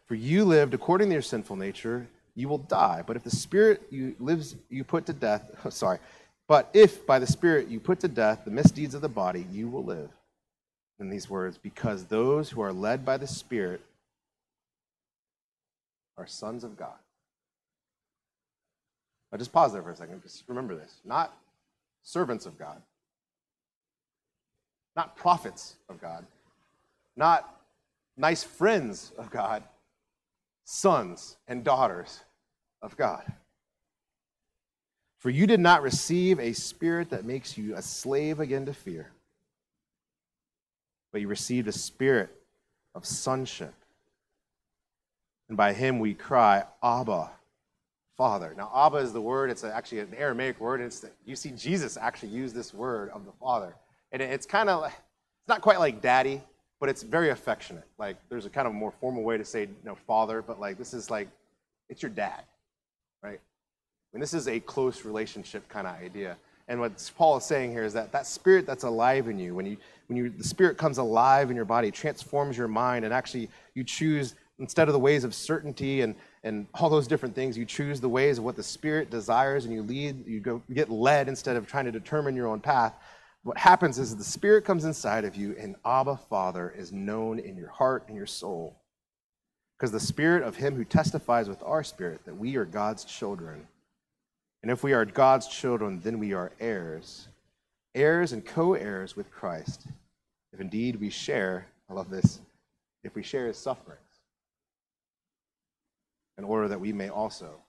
For 0.05 0.15
you 0.15 0.43
lived 0.45 0.73
according 0.73 1.09
to 1.09 1.13
your 1.13 1.21
sinful 1.21 1.55
nature 1.55 2.07
you 2.35 2.49
will 2.49 2.57
die. 2.57 3.03
But 3.05 3.15
if 3.15 3.23
the 3.23 3.31
Spirit 3.31 3.81
you 3.89 4.15
lives 4.19 4.55
you 4.69 4.83
put 4.83 5.05
to 5.07 5.13
death, 5.13 5.43
sorry, 5.73 5.99
but 6.47 6.69
if 6.73 7.05
by 7.05 7.19
the 7.19 7.27
Spirit 7.27 7.67
you 7.67 7.79
put 7.79 7.99
to 8.01 8.07
death 8.07 8.41
the 8.45 8.51
misdeeds 8.51 8.95
of 8.95 9.01
the 9.01 9.09
body, 9.09 9.45
you 9.51 9.67
will 9.67 9.83
live. 9.83 10.09
In 10.99 11.09
these 11.09 11.29
words, 11.29 11.57
because 11.57 12.05
those 12.05 12.49
who 12.49 12.61
are 12.61 12.71
led 12.71 13.03
by 13.03 13.17
the 13.17 13.27
Spirit 13.27 13.81
are 16.17 16.27
sons 16.27 16.63
of 16.63 16.77
God. 16.77 16.93
Now 19.31 19.37
just 19.39 19.51
pause 19.51 19.73
there 19.73 19.81
for 19.81 19.91
a 19.91 19.95
second. 19.95 20.21
Just 20.21 20.43
remember 20.47 20.75
this. 20.75 20.93
Not 21.03 21.35
servants 22.03 22.45
of 22.45 22.57
God. 22.57 22.81
Not 24.95 25.15
prophets 25.15 25.75
of 25.89 25.99
God. 25.99 26.25
Not 27.15 27.49
nice 28.15 28.43
friends 28.43 29.11
of 29.17 29.31
God 29.31 29.63
sons 30.65 31.37
and 31.47 31.63
daughters 31.63 32.23
of 32.81 32.95
God. 32.95 33.23
For 35.19 35.29
you 35.29 35.47
did 35.47 35.59
not 35.59 35.81
receive 35.81 36.39
a 36.39 36.53
spirit 36.53 37.09
that 37.11 37.25
makes 37.25 37.57
you 37.57 37.75
a 37.75 37.81
slave 37.81 38.39
again 38.39 38.65
to 38.65 38.73
fear, 38.73 39.11
but 41.11 41.21
you 41.21 41.27
received 41.27 41.67
a 41.67 41.73
spirit 41.73 42.29
of 42.93 43.05
sonship. 43.05 43.73
And 45.47 45.57
by 45.57 45.73
him 45.73 45.99
we 45.99 46.13
cry, 46.13 46.63
Abba, 46.81 47.31
Father. 48.17 48.53
Now, 48.57 48.71
Abba 48.75 48.97
is 48.97 49.13
the 49.13 49.21
word, 49.21 49.49
it's 49.49 49.63
actually 49.63 49.99
an 49.99 50.13
Aramaic 50.15 50.59
word. 50.59 50.81
It's 50.81 50.99
the, 50.99 51.09
you 51.25 51.35
see 51.35 51.51
Jesus 51.51 51.97
actually 51.97 52.29
use 52.29 52.53
this 52.53 52.73
word 52.73 53.09
of 53.09 53.25
the 53.25 53.31
Father. 53.33 53.75
And 54.11 54.21
it's 54.21 54.45
kind 54.45 54.69
of, 54.69 54.85
it's 54.85 55.47
not 55.47 55.61
quite 55.61 55.79
like 55.79 56.01
daddy, 56.01 56.41
but 56.79 56.89
it's 56.89 57.01
very 57.01 57.29
affectionate. 57.29 57.87
Like 57.97 58.17
there's 58.29 58.45
a 58.45 58.49
kind 58.49 58.67
of 58.67 58.73
more 58.73 58.91
formal 58.91 59.23
way 59.23 59.37
to 59.37 59.45
say, 59.45 59.61
you 59.61 59.75
know, 59.83 59.95
father, 60.05 60.41
but 60.41 60.59
like 60.59 60.77
this 60.77 60.93
is 60.93 61.09
like, 61.09 61.27
it's 61.89 62.01
your 62.01 62.11
dad, 62.11 62.43
right? 63.23 63.39
And 64.13 64.21
this 64.21 64.33
is 64.33 64.47
a 64.47 64.59
close 64.59 65.05
relationship 65.05 65.67
kind 65.69 65.87
of 65.87 65.95
idea. 65.95 66.37
And 66.67 66.79
what 66.79 67.11
Paul 67.17 67.37
is 67.37 67.45
saying 67.45 67.71
here 67.71 67.83
is 67.83 67.93
that 67.93 68.11
that 68.11 68.27
spirit 68.27 68.65
that's 68.65 68.83
alive 68.83 69.27
in 69.27 69.39
you, 69.39 69.55
when 69.55 69.65
you 69.65 69.77
when 70.07 70.17
you 70.17 70.29
the 70.29 70.43
spirit 70.43 70.77
comes 70.77 70.97
alive 70.97 71.49
in 71.49 71.55
your 71.55 71.65
body, 71.65 71.91
transforms 71.91 72.57
your 72.57 72.67
mind, 72.67 73.05
and 73.05 73.13
actually 73.13 73.49
you 73.73 73.83
choose 73.83 74.35
instead 74.59 74.87
of 74.87 74.93
the 74.93 74.99
ways 74.99 75.23
of 75.23 75.33
certainty 75.33 76.01
and 76.01 76.15
and 76.43 76.67
all 76.73 76.89
those 76.89 77.07
different 77.07 77.35
things, 77.35 77.57
you 77.57 77.65
choose 77.65 78.01
the 78.01 78.09
ways 78.09 78.37
of 78.37 78.43
what 78.43 78.55
the 78.55 78.63
spirit 78.63 79.09
desires, 79.09 79.65
and 79.65 79.73
you 79.73 79.81
lead, 79.81 80.27
you 80.27 80.39
go 80.39 80.61
get 80.73 80.89
led 80.89 81.27
instead 81.27 81.55
of 81.55 81.67
trying 81.67 81.85
to 81.85 81.91
determine 81.91 82.35
your 82.35 82.47
own 82.47 82.59
path 82.59 82.93
what 83.43 83.57
happens 83.57 83.99
is 83.99 84.15
the 84.15 84.23
Spirit 84.23 84.63
comes 84.63 84.85
inside 84.85 85.25
of 85.25 85.35
you, 85.35 85.55
and 85.59 85.75
Abba, 85.85 86.17
Father, 86.29 86.73
is 86.75 86.93
known 86.93 87.39
in 87.39 87.57
your 87.57 87.69
heart 87.69 88.05
and 88.07 88.15
your 88.15 88.25
soul. 88.25 88.77
Because 89.77 89.91
the 89.91 89.99
Spirit 89.99 90.43
of 90.43 90.55
Him 90.55 90.75
who 90.75 90.85
testifies 90.85 91.49
with 91.49 91.61
our 91.63 91.83
spirit 91.83 92.23
that 92.25 92.37
we 92.37 92.55
are 92.55 92.63
God's 92.63 93.03
children. 93.03 93.67
And 94.61 94.71
if 94.71 94.81
we 94.81 94.93
are 94.93 95.03
God's 95.03 95.47
children, 95.47 95.99
then 96.01 96.19
we 96.19 96.31
are 96.31 96.53
heirs, 96.61 97.27
heirs 97.93 98.31
and 98.31 98.45
co 98.45 98.75
heirs 98.75 99.17
with 99.17 99.29
Christ. 99.29 99.87
If 100.53 100.61
indeed 100.61 100.95
we 100.95 101.09
share, 101.09 101.67
I 101.89 101.93
love 101.93 102.09
this, 102.09 102.39
if 103.03 103.13
we 103.13 103.23
share 103.23 103.47
His 103.47 103.57
sufferings, 103.57 104.12
in 106.37 106.43
order 106.43 106.67
that 106.67 106.79
we 106.79 106.93
may 106.93 107.09
also 107.09 107.61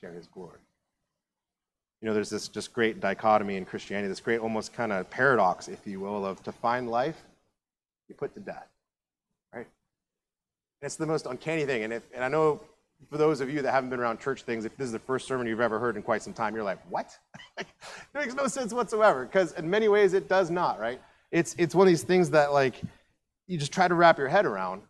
share 0.00 0.12
His 0.12 0.26
glory 0.26 0.58
you 2.00 2.06
know, 2.06 2.14
there's 2.14 2.30
this 2.30 2.48
just 2.48 2.72
great 2.72 3.00
dichotomy 3.00 3.56
in 3.56 3.64
Christianity, 3.64 4.08
this 4.08 4.20
great 4.20 4.40
almost 4.40 4.72
kind 4.72 4.92
of 4.92 5.10
paradox, 5.10 5.66
if 5.68 5.84
you 5.86 6.00
will, 6.00 6.24
of 6.24 6.42
to 6.44 6.52
find 6.52 6.88
life, 6.88 7.24
you 8.08 8.14
put 8.14 8.34
to 8.34 8.40
death, 8.40 8.68
right? 9.52 9.66
And 10.80 10.86
it's 10.86 10.96
the 10.96 11.06
most 11.06 11.26
uncanny 11.26 11.64
thing. 11.64 11.82
And, 11.82 11.92
if, 11.92 12.04
and 12.14 12.22
I 12.22 12.28
know 12.28 12.60
for 13.10 13.18
those 13.18 13.40
of 13.40 13.50
you 13.50 13.62
that 13.62 13.72
haven't 13.72 13.90
been 13.90 13.98
around 13.98 14.20
church 14.20 14.42
things, 14.42 14.64
if 14.64 14.76
this 14.76 14.86
is 14.86 14.92
the 14.92 14.98
first 15.00 15.26
sermon 15.26 15.48
you've 15.48 15.60
ever 15.60 15.80
heard 15.80 15.96
in 15.96 16.02
quite 16.02 16.22
some 16.22 16.32
time, 16.32 16.54
you're 16.54 16.64
like, 16.64 16.78
what? 16.88 17.18
it 17.58 17.66
makes 18.14 18.34
no 18.34 18.46
sense 18.46 18.72
whatsoever, 18.72 19.24
because 19.24 19.52
in 19.54 19.68
many 19.68 19.88
ways 19.88 20.14
it 20.14 20.28
does 20.28 20.50
not, 20.50 20.78
right? 20.78 21.00
It's, 21.32 21.56
it's 21.58 21.74
one 21.74 21.88
of 21.88 21.90
these 21.90 22.04
things 22.04 22.30
that, 22.30 22.52
like, 22.52 22.80
you 23.48 23.58
just 23.58 23.72
try 23.72 23.88
to 23.88 23.94
wrap 23.94 24.18
your 24.18 24.28
head 24.28 24.46
around, 24.46 24.82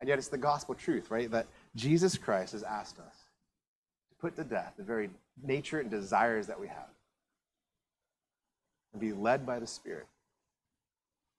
and 0.00 0.08
yet 0.08 0.18
it's 0.18 0.28
the 0.28 0.38
gospel 0.38 0.74
truth, 0.74 1.10
right? 1.10 1.30
That 1.30 1.46
Jesus 1.76 2.16
Christ 2.16 2.52
has 2.52 2.62
asked 2.62 2.98
us 2.98 3.14
to 4.10 4.14
put 4.20 4.36
to 4.36 4.44
death 4.44 4.74
the 4.76 4.84
very 4.84 5.10
nature 5.42 5.80
and 5.80 5.90
desires 5.90 6.46
that 6.46 6.60
we 6.60 6.68
have 6.68 6.88
and 8.92 9.00
be 9.00 9.12
led 9.12 9.44
by 9.44 9.58
the 9.58 9.66
Spirit. 9.66 10.06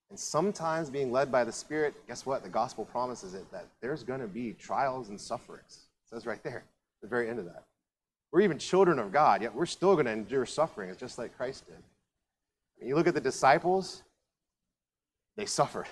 And 0.09 0.19
sometimes 0.19 0.89
being 0.89 1.11
led 1.11 1.31
by 1.31 1.43
the 1.43 1.51
Spirit, 1.51 1.95
guess 2.07 2.25
what? 2.25 2.43
The 2.43 2.49
gospel 2.49 2.85
promises 2.85 3.33
it 3.33 3.49
that 3.51 3.67
there's 3.81 4.03
going 4.03 4.19
to 4.19 4.27
be 4.27 4.53
trials 4.53 5.09
and 5.09 5.19
sufferings. 5.19 5.87
It 6.05 6.15
says 6.15 6.25
right 6.25 6.43
there, 6.43 6.63
the 7.01 7.07
very 7.07 7.29
end 7.29 7.39
of 7.39 7.45
that. 7.45 7.63
We're 8.31 8.41
even 8.41 8.59
children 8.59 8.99
of 8.99 9.11
God, 9.11 9.41
yet 9.41 9.55
we're 9.55 9.65
still 9.65 9.93
going 9.93 10.05
to 10.05 10.11
endure 10.11 10.45
suffering, 10.45 10.93
just 10.97 11.17
like 11.17 11.35
Christ 11.37 11.65
did. 11.67 12.87
you 12.87 12.95
look 12.95 13.07
at 13.07 13.13
the 13.13 13.21
disciples, 13.21 14.03
they 15.37 15.45
suffered. 15.45 15.87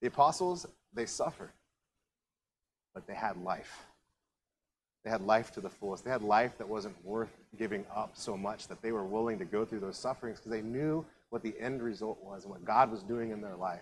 The 0.00 0.08
apostles, 0.08 0.66
they 0.94 1.06
suffered. 1.06 1.50
But 2.94 3.06
they 3.06 3.14
had 3.14 3.36
life. 3.42 3.84
They 5.04 5.10
had 5.10 5.22
life 5.22 5.50
to 5.52 5.60
the 5.60 5.70
fullest. 5.70 6.04
They 6.04 6.10
had 6.10 6.22
life 6.22 6.58
that 6.58 6.68
wasn't 6.68 6.94
worth 7.04 7.36
giving 7.58 7.84
up 7.94 8.12
so 8.14 8.36
much 8.36 8.68
that 8.68 8.82
they 8.82 8.92
were 8.92 9.04
willing 9.04 9.38
to 9.38 9.44
go 9.44 9.64
through 9.64 9.80
those 9.80 9.96
sufferings 9.96 10.38
because 10.38 10.52
they 10.52 10.62
knew 10.62 11.04
what 11.30 11.42
the 11.42 11.54
end 11.58 11.82
result 11.82 12.18
was 12.22 12.44
and 12.44 12.52
what 12.52 12.64
God 12.64 12.90
was 12.90 13.02
doing 13.02 13.30
in 13.30 13.40
their 13.40 13.56
life. 13.56 13.80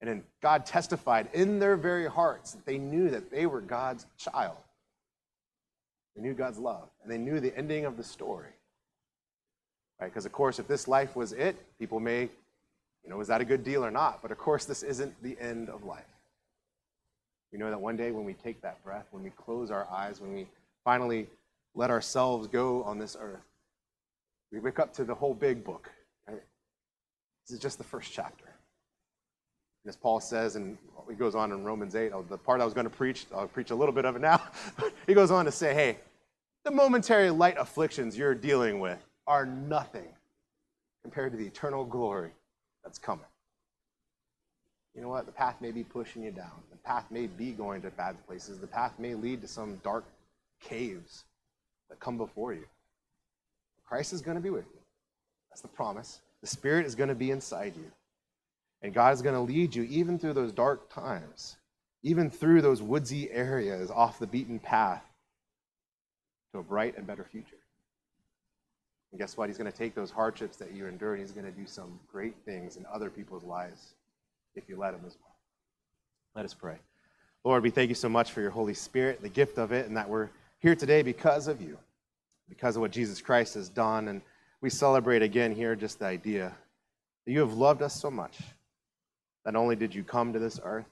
And 0.00 0.08
then 0.08 0.22
God 0.40 0.64
testified 0.66 1.28
in 1.32 1.58
their 1.58 1.76
very 1.76 2.06
hearts 2.06 2.52
that 2.52 2.64
they 2.64 2.78
knew 2.78 3.10
that 3.10 3.30
they 3.30 3.46
were 3.46 3.60
God's 3.60 4.06
child. 4.16 4.56
They 6.16 6.22
knew 6.22 6.34
God's 6.34 6.58
love, 6.58 6.88
and 7.02 7.10
they 7.10 7.18
knew 7.18 7.40
the 7.40 7.56
ending 7.56 7.84
of 7.84 7.96
the 7.96 8.04
story. 8.04 8.50
Right? 10.00 10.08
Because, 10.08 10.26
of 10.26 10.32
course, 10.32 10.58
if 10.58 10.66
this 10.66 10.88
life 10.88 11.14
was 11.14 11.32
it, 11.32 11.56
people 11.78 12.00
may, 12.00 12.22
you 12.22 13.10
know, 13.10 13.20
is 13.20 13.28
that 13.28 13.40
a 13.40 13.44
good 13.44 13.64
deal 13.64 13.84
or 13.84 13.90
not? 13.90 14.20
But, 14.22 14.30
of 14.30 14.38
course, 14.38 14.64
this 14.64 14.82
isn't 14.82 15.22
the 15.22 15.36
end 15.40 15.68
of 15.68 15.84
life. 15.84 16.11
We 17.52 17.58
know 17.58 17.70
that 17.70 17.80
one 17.80 17.96
day 17.96 18.10
when 18.10 18.24
we 18.24 18.32
take 18.34 18.62
that 18.62 18.82
breath, 18.82 19.06
when 19.10 19.22
we 19.22 19.30
close 19.30 19.70
our 19.70 19.86
eyes, 19.90 20.20
when 20.20 20.32
we 20.32 20.46
finally 20.84 21.28
let 21.74 21.90
ourselves 21.90 22.48
go 22.48 22.82
on 22.84 22.98
this 22.98 23.16
earth, 23.20 23.44
we 24.50 24.58
wake 24.58 24.78
up 24.78 24.92
to 24.94 25.04
the 25.04 25.14
whole 25.14 25.34
big 25.34 25.64
book. 25.64 25.90
Right? 26.26 26.42
This 27.46 27.54
is 27.54 27.60
just 27.60 27.78
the 27.78 27.84
first 27.84 28.12
chapter. 28.12 28.44
And 29.84 29.88
as 29.88 29.96
Paul 29.96 30.20
says, 30.20 30.56
and 30.56 30.78
he 31.08 31.14
goes 31.14 31.34
on 31.34 31.52
in 31.52 31.64
Romans 31.64 31.94
8, 31.94 32.12
the 32.28 32.38
part 32.38 32.60
I 32.60 32.64
was 32.64 32.74
going 32.74 32.84
to 32.84 32.90
preach, 32.90 33.26
I'll 33.34 33.48
preach 33.48 33.70
a 33.70 33.74
little 33.74 33.94
bit 33.94 34.04
of 34.04 34.16
it 34.16 34.20
now. 34.20 34.40
he 35.06 35.14
goes 35.14 35.30
on 35.30 35.44
to 35.44 35.52
say, 35.52 35.74
hey, 35.74 35.98
the 36.64 36.70
momentary 36.70 37.30
light 37.30 37.56
afflictions 37.58 38.16
you're 38.16 38.34
dealing 38.34 38.78
with 38.78 39.04
are 39.26 39.44
nothing 39.44 40.08
compared 41.02 41.32
to 41.32 41.38
the 41.38 41.46
eternal 41.46 41.84
glory 41.84 42.30
that's 42.84 42.98
coming. 42.98 43.26
You 44.94 45.00
know 45.00 45.08
what? 45.08 45.26
The 45.26 45.32
path 45.32 45.56
may 45.60 45.70
be 45.70 45.84
pushing 45.84 46.22
you 46.22 46.30
down. 46.30 46.52
The 46.70 46.76
path 46.78 47.06
may 47.10 47.26
be 47.26 47.52
going 47.52 47.82
to 47.82 47.90
bad 47.90 48.16
places. 48.26 48.58
The 48.58 48.66
path 48.66 48.92
may 48.98 49.14
lead 49.14 49.40
to 49.42 49.48
some 49.48 49.80
dark 49.82 50.04
caves 50.60 51.24
that 51.88 51.98
come 51.98 52.18
before 52.18 52.52
you. 52.52 52.64
Christ 53.86 54.12
is 54.12 54.20
going 54.20 54.36
to 54.36 54.42
be 54.42 54.50
with 54.50 54.66
you. 54.72 54.80
That's 55.50 55.62
the 55.62 55.68
promise. 55.68 56.20
The 56.40 56.46
Spirit 56.46 56.86
is 56.86 56.94
going 56.94 57.08
to 57.08 57.14
be 57.14 57.30
inside 57.30 57.74
you. 57.76 57.90
And 58.82 58.92
God 58.92 59.14
is 59.14 59.22
going 59.22 59.34
to 59.34 59.40
lead 59.40 59.74
you 59.74 59.84
even 59.84 60.18
through 60.18 60.32
those 60.34 60.52
dark 60.52 60.92
times, 60.92 61.56
even 62.02 62.30
through 62.30 62.62
those 62.62 62.82
woodsy 62.82 63.30
areas 63.30 63.90
off 63.90 64.18
the 64.18 64.26
beaten 64.26 64.58
path 64.58 65.04
to 66.52 66.58
a 66.58 66.62
bright 66.62 66.96
and 66.98 67.06
better 67.06 67.24
future. 67.24 67.56
And 69.12 69.20
guess 69.20 69.36
what? 69.36 69.48
He's 69.48 69.58
going 69.58 69.70
to 69.70 69.76
take 69.76 69.94
those 69.94 70.10
hardships 70.10 70.56
that 70.56 70.72
you 70.72 70.86
endure 70.86 71.12
and 71.12 71.20
he's 71.20 71.32
going 71.32 71.46
to 71.46 71.52
do 71.52 71.66
some 71.66 72.00
great 72.10 72.34
things 72.44 72.76
in 72.76 72.84
other 72.92 73.08
people's 73.08 73.44
lives 73.44 73.94
if 74.54 74.68
you 74.68 74.76
let 74.76 74.94
him 74.94 75.00
as 75.06 75.16
well. 75.20 75.34
Let 76.34 76.44
us 76.44 76.54
pray. 76.54 76.76
Lord, 77.44 77.62
we 77.62 77.70
thank 77.70 77.88
you 77.88 77.94
so 77.94 78.08
much 78.08 78.30
for 78.30 78.40
your 78.40 78.50
Holy 78.50 78.74
Spirit, 78.74 79.20
the 79.20 79.28
gift 79.28 79.58
of 79.58 79.72
it, 79.72 79.86
and 79.86 79.96
that 79.96 80.08
we're 80.08 80.30
here 80.60 80.74
today 80.74 81.02
because 81.02 81.48
of 81.48 81.60
you, 81.60 81.76
because 82.48 82.76
of 82.76 82.82
what 82.82 82.92
Jesus 82.92 83.20
Christ 83.20 83.54
has 83.54 83.68
done. 83.68 84.08
And 84.08 84.22
we 84.60 84.70
celebrate 84.70 85.22
again 85.22 85.54
here 85.54 85.74
just 85.74 85.98
the 85.98 86.06
idea 86.06 86.54
that 87.24 87.32
you 87.32 87.40
have 87.40 87.54
loved 87.54 87.82
us 87.82 87.98
so 88.00 88.10
much 88.10 88.38
not 89.44 89.56
only 89.56 89.76
did 89.76 89.94
you 89.94 90.04
come 90.04 90.32
to 90.32 90.38
this 90.38 90.60
earth, 90.62 90.86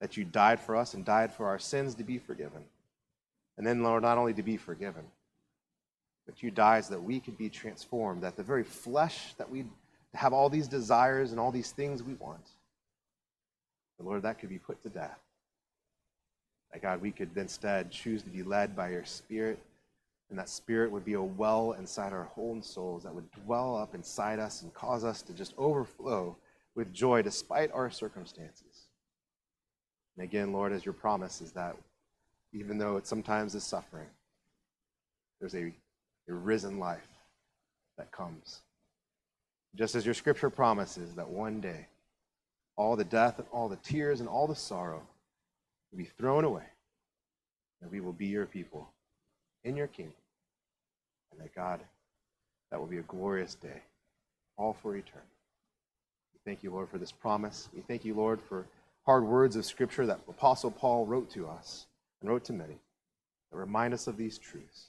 that 0.00 0.16
you 0.16 0.24
died 0.24 0.60
for 0.60 0.76
us 0.76 0.94
and 0.94 1.04
died 1.04 1.32
for 1.32 1.46
our 1.46 1.58
sins 1.58 1.94
to 1.96 2.04
be 2.04 2.18
forgiven. 2.18 2.64
And 3.58 3.66
then, 3.66 3.82
Lord, 3.82 4.02
not 4.02 4.16
only 4.16 4.32
to 4.34 4.42
be 4.42 4.56
forgiven, 4.56 5.04
but 6.26 6.42
you 6.42 6.50
died 6.50 6.84
so 6.84 6.94
that 6.94 7.02
we 7.02 7.20
could 7.20 7.36
be 7.36 7.48
transformed, 7.48 8.22
that 8.22 8.36
the 8.36 8.42
very 8.42 8.64
flesh 8.64 9.34
that 9.38 9.50
we 9.50 9.64
have 10.14 10.32
all 10.32 10.48
these 10.48 10.68
desires 10.68 11.32
and 11.32 11.40
all 11.40 11.50
these 11.50 11.72
things 11.72 12.02
we 12.02 12.14
want, 12.14 12.48
the 14.00 14.08
Lord, 14.08 14.22
that 14.22 14.38
could 14.38 14.48
be 14.48 14.58
put 14.58 14.82
to 14.82 14.88
death. 14.88 15.18
That 16.72 16.80
God, 16.82 17.02
we 17.02 17.10
could 17.10 17.36
instead 17.36 17.90
choose 17.90 18.22
to 18.22 18.30
be 18.30 18.42
led 18.42 18.74
by 18.74 18.90
your 18.90 19.04
Spirit, 19.04 19.58
and 20.30 20.38
that 20.38 20.48
Spirit 20.48 20.90
would 20.90 21.04
be 21.04 21.12
a 21.14 21.22
well 21.22 21.72
inside 21.72 22.12
our 22.12 22.24
whole 22.24 22.62
souls 22.62 23.02
that 23.02 23.14
would 23.14 23.30
dwell 23.44 23.76
up 23.76 23.94
inside 23.94 24.38
us 24.38 24.62
and 24.62 24.72
cause 24.72 25.04
us 25.04 25.20
to 25.22 25.34
just 25.34 25.52
overflow 25.58 26.34
with 26.74 26.94
joy 26.94 27.20
despite 27.20 27.70
our 27.72 27.90
circumstances. 27.90 28.86
And 30.16 30.24
again, 30.24 30.52
Lord, 30.52 30.72
as 30.72 30.84
your 30.84 30.94
promise 30.94 31.42
is 31.42 31.52
that 31.52 31.76
even 32.52 32.78
though 32.78 32.96
it 32.96 33.06
sometimes 33.06 33.54
is 33.54 33.64
suffering, 33.64 34.08
there's 35.40 35.54
a, 35.54 35.72
a 36.28 36.32
risen 36.32 36.78
life 36.78 37.06
that 37.98 38.10
comes. 38.12 38.60
Just 39.74 39.94
as 39.94 40.06
your 40.06 40.14
scripture 40.14 40.50
promises 40.50 41.14
that 41.14 41.28
one 41.28 41.60
day 41.60 41.86
all 42.80 42.96
the 42.96 43.04
death 43.04 43.38
and 43.38 43.46
all 43.52 43.68
the 43.68 43.76
tears 43.76 44.20
and 44.20 44.28
all 44.28 44.46
the 44.46 44.54
sorrow 44.54 45.02
will 45.90 45.98
be 45.98 46.08
thrown 46.18 46.44
away, 46.44 46.64
and 47.82 47.90
we 47.90 48.00
will 48.00 48.14
be 48.14 48.26
your 48.26 48.46
people 48.46 48.88
in 49.64 49.76
your 49.76 49.86
kingdom. 49.86 50.14
And 51.30 51.40
that 51.42 51.54
God, 51.54 51.80
that 52.70 52.80
will 52.80 52.86
be 52.86 52.96
a 52.96 53.02
glorious 53.02 53.54
day, 53.54 53.82
all 54.56 54.72
for 54.72 54.96
eternity. 54.96 55.28
We 56.32 56.40
thank 56.50 56.62
you, 56.62 56.70
Lord, 56.70 56.88
for 56.88 56.96
this 56.96 57.12
promise. 57.12 57.68
We 57.74 57.82
thank 57.82 58.02
you, 58.02 58.14
Lord, 58.14 58.40
for 58.40 58.64
hard 59.04 59.24
words 59.24 59.56
of 59.56 59.66
Scripture 59.66 60.06
that 60.06 60.20
Apostle 60.26 60.70
Paul 60.70 61.04
wrote 61.04 61.30
to 61.32 61.46
us 61.48 61.84
and 62.22 62.30
wrote 62.30 62.44
to 62.44 62.54
many 62.54 62.78
that 63.50 63.58
remind 63.58 63.92
us 63.92 64.06
of 64.06 64.16
these 64.16 64.38
truths. 64.38 64.86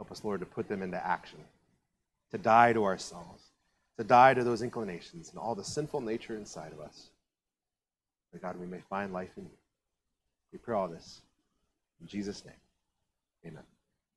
Help 0.00 0.10
us, 0.10 0.24
Lord, 0.24 0.40
to 0.40 0.46
put 0.46 0.68
them 0.68 0.82
into 0.82 1.06
action, 1.06 1.38
to 2.32 2.38
die 2.38 2.72
to 2.72 2.84
ourselves, 2.84 3.44
to 3.98 4.04
die 4.04 4.34
to 4.34 4.44
those 4.44 4.62
inclinations 4.62 5.30
and 5.30 5.38
all 5.38 5.54
the 5.54 5.64
sinful 5.64 6.00
nature 6.00 6.36
inside 6.36 6.72
of 6.72 6.80
us. 6.80 7.10
That, 8.32 8.42
God, 8.42 8.58
we 8.60 8.66
may 8.66 8.80
find 8.90 9.12
life 9.12 9.30
in 9.36 9.44
you. 9.44 9.58
We 10.52 10.58
pray 10.58 10.74
all 10.74 10.88
this 10.88 11.20
in 12.00 12.06
Jesus' 12.06 12.44
name. 12.44 12.54
Amen. 13.46 13.62